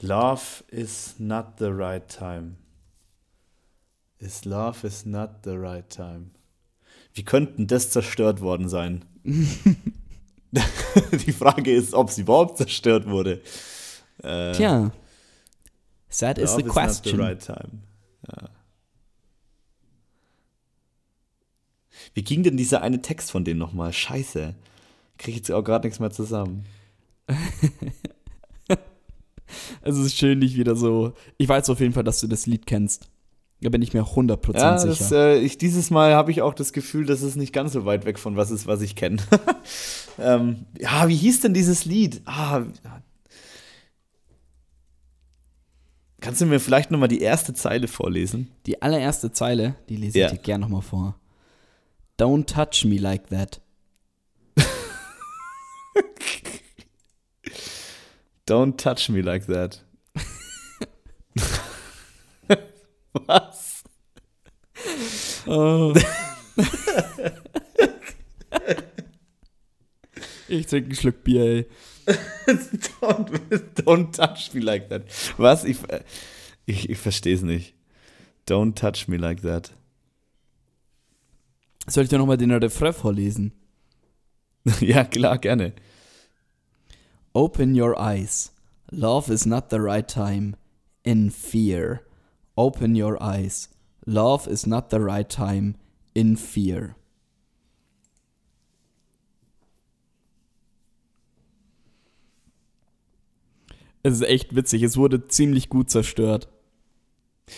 [0.00, 2.56] Love is not the right time.
[4.20, 6.30] Is love is not the right time.
[7.14, 9.04] Wie könnten das zerstört worden sein?
[11.26, 13.40] Die Frage ist, ob es überhaupt zerstört wurde.
[14.22, 14.92] Äh, Tja.
[16.18, 17.14] That is the question.
[17.14, 17.82] Is not the right time.
[18.28, 18.50] Ja.
[22.14, 23.92] Wie ging denn dieser eine Text von denen nochmal?
[23.92, 24.54] Scheiße.
[25.18, 26.64] Kriege ich jetzt auch gerade nichts mehr zusammen.
[29.82, 31.14] es ist schön, nicht wieder so.
[31.38, 33.08] Ich weiß auf jeden Fall, dass du das Lied kennst.
[33.62, 34.94] Da bin ich mir 100% ja, sicher.
[34.98, 37.84] Das, äh, ich, dieses Mal habe ich auch das Gefühl, dass es nicht ganz so
[37.84, 39.18] weit weg von was ist, was ich kenne.
[40.18, 42.22] ähm, ja, wie hieß denn dieses Lied?
[42.24, 42.62] Ah,
[46.20, 48.50] Kannst du mir vielleicht nochmal die erste Zeile vorlesen?
[48.66, 50.30] Die allererste Zeile, die lese ich ja.
[50.30, 51.18] dir gerne nochmal vor.
[52.18, 53.62] Don't touch me like that.
[58.46, 59.82] Don't touch me like that.
[63.12, 63.84] Was?
[65.46, 65.94] Oh.
[70.48, 71.66] ich trinke einen Schluck Bier, ey.
[72.46, 73.30] don't,
[73.76, 75.04] don't touch me like that.
[75.36, 75.64] Was?
[75.64, 75.78] Ich,
[76.66, 77.74] ich, ich verstehe es nicht.
[78.46, 79.72] Don't touch me like that.
[81.86, 83.52] Soll ich dir nochmal den Refrain vorlesen?
[84.80, 85.72] ja, klar, gerne.
[87.32, 88.52] Open your eyes.
[88.90, 90.56] Love is not the right time.
[91.04, 92.02] In fear.
[92.60, 93.70] Open your eyes.
[94.04, 95.76] Love is not the right time.
[96.14, 96.94] In fear.
[104.02, 104.82] Es ist echt witzig.
[104.82, 106.48] Es wurde ziemlich gut zerstört.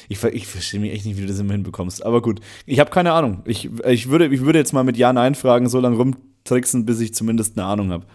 [0.09, 2.07] Ich, ich verstehe mich echt nicht, wie du das immer hinbekommst.
[2.07, 3.43] Aber gut, ich habe keine Ahnung.
[3.45, 7.01] Ich, ich, würde, ich würde jetzt mal mit Ja, Nein fragen, so lange rumtricksen, bis
[7.01, 8.07] ich zumindest eine Ahnung habe.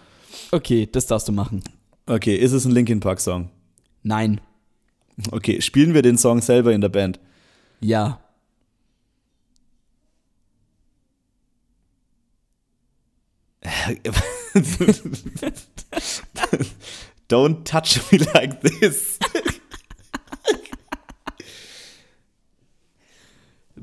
[0.53, 1.63] Okay, das darfst du machen.
[2.05, 3.49] Okay, ist es ein Linkin Park Song?
[4.03, 4.39] Nein.
[5.31, 7.19] Okay, spielen wir den Song selber in der Band?
[7.79, 8.19] Ja.
[17.29, 19.19] Don't touch me like this.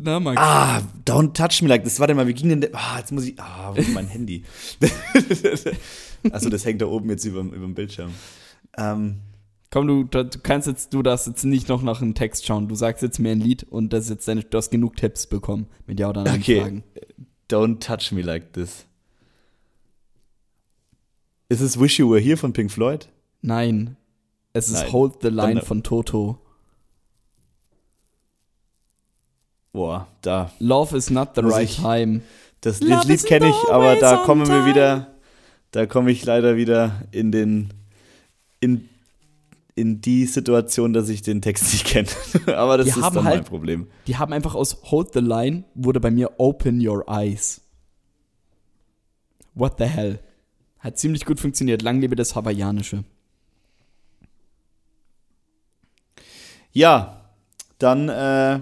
[0.05, 0.37] Na, Max.
[0.41, 1.99] Ah, don't touch me like this.
[1.99, 2.71] Warte mal, wie ging denn der?
[2.75, 3.41] Ah, jetzt muss ich.
[3.41, 4.45] Ah, wo ist mein Handy?
[6.31, 8.13] also, das hängt da oben jetzt über, dem Bildschirm.
[8.77, 8.93] Ähm.
[8.93, 9.21] Um,
[9.75, 12.69] Komm, du, du kannst jetzt, du darfst jetzt nicht noch nach einem Text schauen.
[12.69, 15.27] Du sagst jetzt mir ein Lied und das ist jetzt deine, du hast genug Tipps
[15.27, 16.61] bekommen mit Ja oder Nein Okay.
[16.61, 16.85] Fragen.
[17.51, 18.87] don't touch me like this.
[21.49, 23.09] Ist es Wish You Were Here von Pink Floyd?
[23.43, 23.97] Nein.
[24.53, 24.93] Es ist Nein.
[24.93, 26.39] Hold the Line Dann- von Toto.
[29.73, 30.53] Boah, da.
[30.61, 32.21] Love is not the right ich- time.
[32.61, 35.15] Das Love Lied, kenne ich, aber da kommen wir wieder,
[35.73, 37.75] da komme ich leider wieder in den,
[38.61, 38.89] in,
[39.77, 42.09] in die Situation, dass ich den Text nicht kenne.
[42.57, 43.89] aber das Die ist dann mein halt- Problem.
[44.07, 47.61] Die haben einfach aus Hold the Line wurde bei mir Open Your Eyes.
[49.55, 50.21] What the hell?
[50.79, 51.83] Hat ziemlich gut funktioniert.
[51.83, 53.05] Lang lebe das Hawaiianische.
[56.73, 57.31] Ja,
[57.79, 58.61] dann, äh,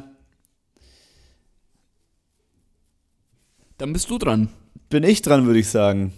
[3.78, 4.48] Dann bist du dran.
[4.90, 6.12] bin ich dran, würde ich sagen.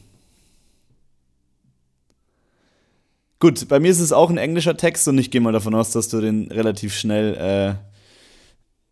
[3.44, 5.90] Gut, bei mir ist es auch ein englischer Text und ich gehe mal davon aus,
[5.90, 7.74] dass du den relativ schnell äh,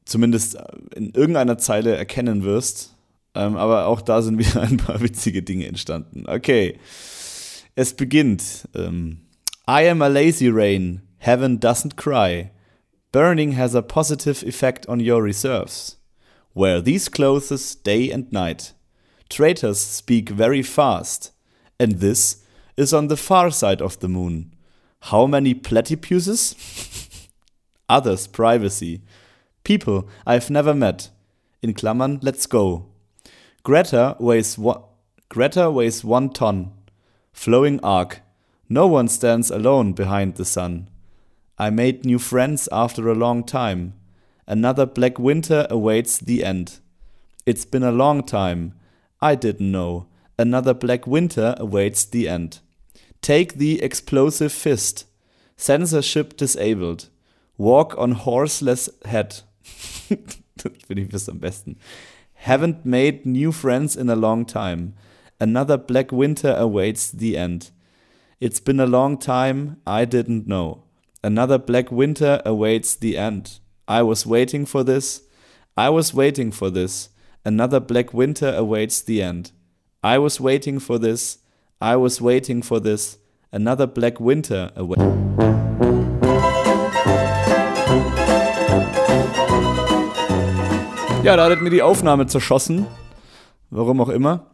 [0.04, 0.58] zumindest
[0.94, 2.94] in irgendeiner Zeile erkennen wirst.
[3.34, 6.24] Ähm, aber auch da sind wieder ein paar witzige Dinge entstanden.
[6.26, 6.78] Okay.
[7.76, 8.68] Es beginnt.
[8.74, 9.22] Ähm,
[9.66, 11.00] I am a lazy rain.
[11.16, 12.50] Heaven doesn't cry.
[13.10, 15.98] Burning has a positive effect on your reserves.
[16.52, 18.74] Wear these clothes day and night.
[19.30, 21.32] Traitors speak very fast.
[21.80, 22.41] And this
[22.76, 24.54] is on the far side of the moon.
[25.00, 27.28] How many platypuses?
[27.88, 29.02] Others privacy.
[29.64, 31.10] People I've never met.
[31.62, 32.86] In Klammern, let's go.
[33.62, 34.82] Greta weighs one,
[35.28, 36.72] Greta weighs one ton.
[37.32, 38.20] Flowing arc.
[38.68, 40.88] No one stands alone behind the sun.
[41.58, 43.94] I made new friends after a long time.
[44.46, 46.80] Another black winter awaits the end.
[47.46, 48.74] It's been a long time.
[49.20, 50.06] I didn't know.
[50.42, 52.58] Another black winter awaits the end.
[53.20, 55.06] Take the explosive fist.
[55.56, 57.10] Censorship disabled.
[57.56, 59.42] Walk on horseless head.
[60.84, 61.76] finde ich bis am besten.
[62.34, 64.94] Haven't made new friends in a long time.
[65.38, 67.70] Another black winter awaits the end.
[68.40, 70.82] It's been a long time, I didn't know.
[71.22, 73.60] Another black winter awaits the end.
[73.86, 75.22] I was waiting for this.
[75.76, 77.10] I was waiting for this.
[77.44, 79.52] Another black winter awaits the end.
[80.04, 81.38] I was waiting for this.
[81.80, 83.18] I was waiting for this.
[83.52, 85.00] Another black winter awaits.
[91.22, 92.88] Ja, da hat mir die Aufnahme zerschossen.
[93.70, 94.50] Warum auch immer.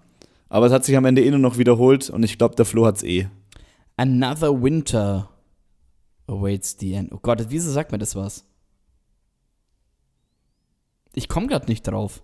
[0.51, 2.85] Aber es hat sich am Ende eh nur noch wiederholt und ich glaube, der Flo
[2.85, 3.29] hat's eh.
[3.97, 5.31] Another winter
[6.27, 7.11] awaits the end.
[7.11, 8.45] Oh Gott, wieso sagt mir das was?
[11.15, 12.23] Ich komme gerade nicht drauf.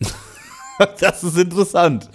[1.00, 2.08] Das ist interessant.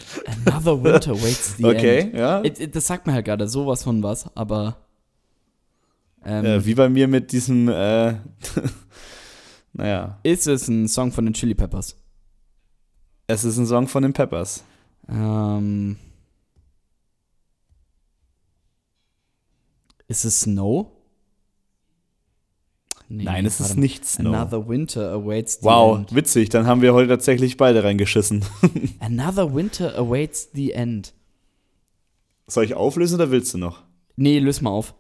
[0.46, 2.14] Another winter awaits the Okay, end.
[2.16, 2.44] ja.
[2.44, 4.78] It, it, das sagt mir halt gerade sowas von was, aber.
[6.26, 8.16] Ähm, Äh, wie bei mir mit diesem, äh,
[9.74, 11.96] naja, ist es ein Song von den Chili Peppers?
[13.28, 14.64] es ist ein Song von den Peppers.
[15.10, 15.98] Ähm,
[20.08, 20.92] ist es Snow?
[23.10, 23.82] Nee, Nein, es ist mal.
[23.82, 24.34] nicht Snow.
[24.36, 26.14] Another winter awaits the Wow, end.
[26.16, 28.44] witzig, dann haben wir heute tatsächlich beide reingeschissen.
[29.00, 31.14] Another winter awaits the end.
[32.48, 33.84] Soll ich auflösen oder willst du noch?
[34.18, 34.94] Nee, löse mal auf.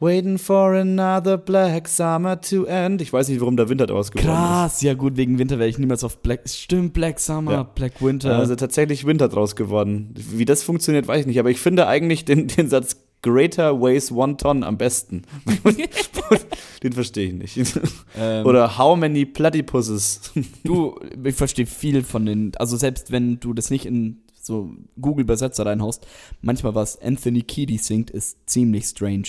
[0.00, 3.00] Waiting for another black summer to end.
[3.00, 5.78] Ich weiß nicht, warum der Winter daraus geworden Krass, ja gut, wegen Winter wäre ich
[5.78, 6.40] niemals auf Black.
[6.48, 7.62] Stimmt, Black Summer, Ja.
[7.62, 8.02] Black ist.
[8.02, 8.36] Winter.
[8.36, 10.12] Also tatsächlich Winter draus geworden.
[10.16, 11.38] Wie das funktioniert, weiß ich nicht.
[11.38, 15.22] Aber ich finde eigentlich den, den Satz Greater weighs one ton am besten.
[16.82, 17.80] den verstehe ich nicht.
[18.18, 20.32] Ähm, Oder how many platypuses?
[20.64, 25.64] du, ich verstehe viel von den, also selbst wenn du das nicht in so Google-Übersetzer
[25.64, 26.06] reinhaust,
[26.40, 29.28] manchmal was Anthony Kiedis singt, ist ziemlich strange.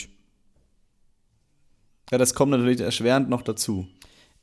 [2.11, 3.87] ja, das kommt natürlich erschwerend noch dazu.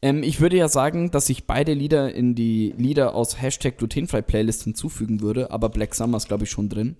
[0.02, 4.22] Ähm, ich würde ja sagen, dass ich beide Lieder in die Lieder aus Hashtag glutenfrei
[4.22, 6.96] Playlist hinzufügen würde, aber Black Summer ist, glaube ich, schon drin.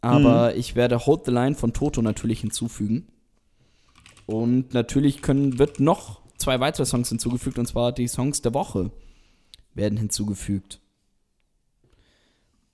[0.00, 3.08] Aber ich werde Hold the Line von Toto natürlich hinzufügen.
[4.26, 8.90] Und natürlich können, wird noch zwei weitere Songs hinzugefügt, und zwar die Songs der Woche
[9.74, 10.80] werden hinzugefügt.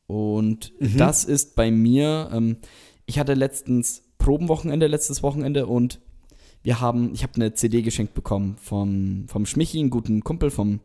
[0.06, 2.58] Und das ist bei mir, ähm,
[3.06, 6.00] ich hatte letztens Probenwochenende, letztes Wochenende, und
[6.62, 10.80] wir haben, ich habe eine CD geschenkt bekommen vom, vom Schmichi, einen guten Kumpel vom,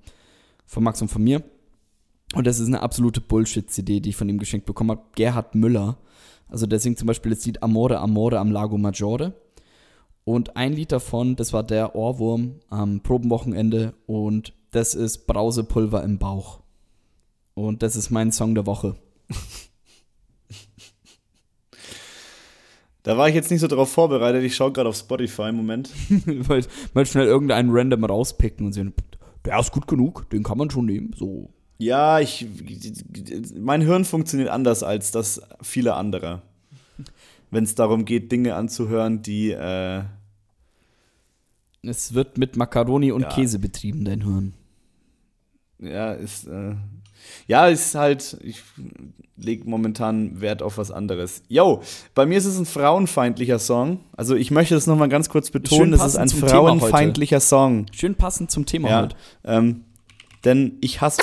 [0.65, 1.43] von Max und von mir.
[2.33, 5.03] Und das ist eine absolute Bullshit-CD, die ich von ihm geschenkt bekommen habe.
[5.15, 5.97] Gerhard Müller.
[6.51, 9.33] Also der singt zum Beispiel das Lied Amore, Amore am Lago Maggiore.
[10.23, 13.93] Und ein Lied davon, das war der Ohrwurm am Probenwochenende.
[14.05, 16.59] Und das ist Brausepulver im Bauch.
[17.55, 18.95] Und das ist mein Song der Woche.
[23.03, 24.43] Da war ich jetzt nicht so drauf vorbereitet.
[24.43, 25.89] Ich schaue gerade auf Spotify im Moment.
[26.25, 28.93] Weil mal schnell irgendeinen random rauspicken und sehen,
[29.43, 31.11] der ist gut genug, den kann man schon nehmen.
[31.17, 31.49] So.
[31.81, 32.45] Ja, ich.
[33.59, 36.43] Mein Hirn funktioniert anders als das viele andere.
[37.49, 39.49] Wenn es darum geht, Dinge anzuhören, die.
[39.51, 40.03] Äh,
[41.83, 43.29] Es wird mit Macaroni und Ja.
[43.29, 44.53] Käse betrieben, dein Hirn.
[45.79, 46.45] ja, ist.
[46.47, 46.75] Äh,
[47.47, 48.37] ja, ist halt.
[48.43, 48.61] Ich
[49.35, 51.41] lege momentan Wert auf was anderes.
[51.47, 51.81] Yo,
[52.13, 54.01] bei mir ist es ein frauenfeindlicher Song.
[54.15, 57.87] Also, ich möchte das nochmal ganz kurz betonen: Das ist ein frauenfeindlicher Song.
[57.91, 59.01] Schön passend zum Thema Ja.
[59.01, 59.15] heute.
[59.43, 59.85] Ähm,
[60.43, 61.21] denn ich hasse.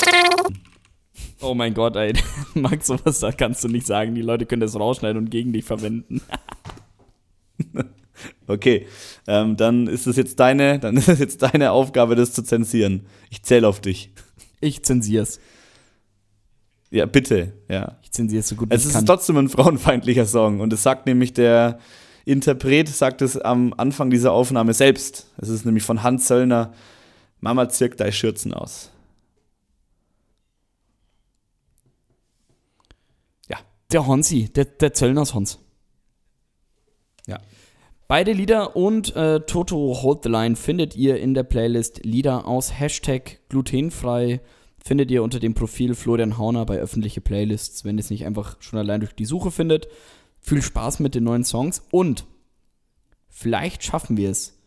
[1.41, 2.12] Oh mein Gott, ey.
[2.55, 4.14] Max, sowas da kannst du nicht sagen.
[4.14, 6.21] Die Leute können das rausschneiden und gegen dich verwenden.
[8.49, 8.87] Okay,
[9.27, 13.07] ähm, dann ist es jetzt deine, dann ist es jetzt deine Aufgabe, das zu zensieren.
[13.31, 14.11] Ich zähle auf dich.
[14.61, 15.39] Ich zensier's.
[16.91, 17.99] Ja, bitte, ja.
[18.03, 19.07] Ich zensier's so gut wie Es ich ist kann.
[19.07, 21.79] trotzdem ein frauenfeindlicher Song und es sagt nämlich der
[22.25, 25.31] Interpret, sagt es am Anfang dieser Aufnahme selbst.
[25.37, 26.73] Es ist nämlich von Hans Söllner,
[27.41, 28.91] Mama zirkt deine Schürzen aus.
[33.91, 35.61] Der Honsi, der, der Zöllners Hons.
[37.26, 37.39] Ja.
[38.07, 42.78] Beide Lieder und äh, Toto Hold the Line findet ihr in der Playlist Lieder aus
[42.78, 44.43] Hashtag glutenfrei.
[44.78, 48.61] Findet ihr unter dem Profil Florian Hauner bei öffentliche Playlists, wenn ihr es nicht einfach
[48.61, 49.89] schon allein durch die Suche findet.
[50.39, 52.26] Viel Spaß mit den neuen Songs und
[53.30, 54.59] vielleicht schaffen wir es,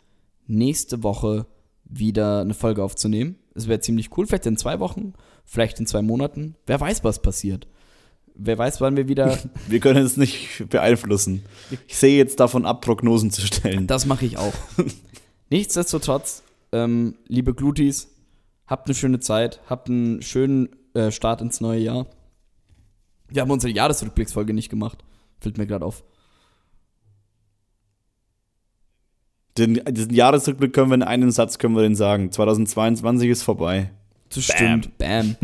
[0.47, 1.45] nächste Woche
[1.85, 3.37] wieder eine Folge aufzunehmen.
[3.53, 5.13] Es wäre ziemlich cool, vielleicht in zwei Wochen,
[5.45, 6.55] vielleicht in zwei Monaten.
[6.65, 7.67] Wer weiß, was passiert.
[8.35, 11.43] Wer weiß, wann wir wieder Wir können es nicht beeinflussen.
[11.87, 13.87] Ich sehe jetzt davon ab, Prognosen zu stellen.
[13.87, 14.53] Das mache ich auch.
[15.49, 18.09] Nichtsdestotrotz, ähm, liebe Glutis,
[18.67, 22.07] habt eine schöne Zeit, habt einen schönen äh, Start ins neue Jahr.
[23.29, 25.03] Wir haben unsere Jahresrückblicksfolge nicht gemacht.
[25.39, 26.03] Fällt mir gerade auf.
[29.57, 32.31] Den, diesen Jahresrückblick können wir in einem Satz können wir den sagen.
[32.31, 33.91] 2022 ist vorbei.
[34.29, 34.97] Das stimmt.
[34.97, 35.35] Bam.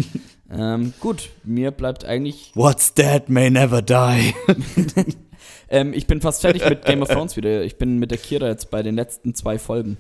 [0.52, 2.52] Ähm, gut, mir bleibt eigentlich.
[2.56, 4.34] What's dead may never die.
[5.70, 7.64] Ähm, ich bin fast fertig mit Game of Thrones wieder.
[7.64, 9.98] Ich bin mit der Kira jetzt bei den letzten zwei Folgen.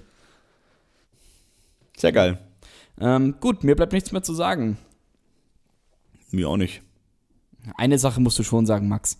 [1.97, 2.39] Sehr geil.
[2.99, 4.77] Ähm, gut, mir bleibt nichts mehr zu sagen.
[6.31, 6.81] Mir auch nicht.
[7.75, 9.17] Eine Sache musst du schon sagen, Max.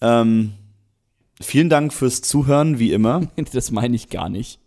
[0.00, 0.54] Ähm,
[1.40, 3.28] vielen Dank fürs Zuhören, wie immer.
[3.52, 4.60] Das meine ich gar nicht.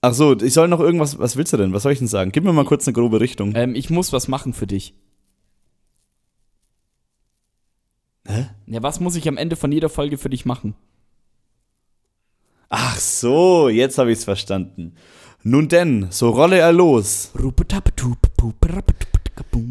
[0.00, 1.72] Ach so, ich soll noch irgendwas, was willst du denn?
[1.72, 2.30] Was soll ich denn sagen?
[2.30, 3.52] Gib mir mal kurz eine grobe Richtung.
[3.56, 4.94] Ähm, ich muss was machen für dich.
[8.26, 8.46] Hä?
[8.66, 10.74] Ja, was muss ich am Ende von jeder Folge für dich machen?
[12.68, 14.94] Ach so, jetzt habe ich es verstanden.
[15.42, 17.32] Nun denn, so rolle er los.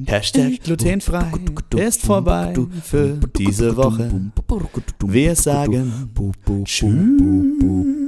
[0.08, 1.32] Hashtag glutenfrei
[1.76, 2.54] ist vorbei
[2.84, 4.10] für diese Woche.
[5.06, 6.10] Wir sagen
[6.64, 8.07] Tschüss.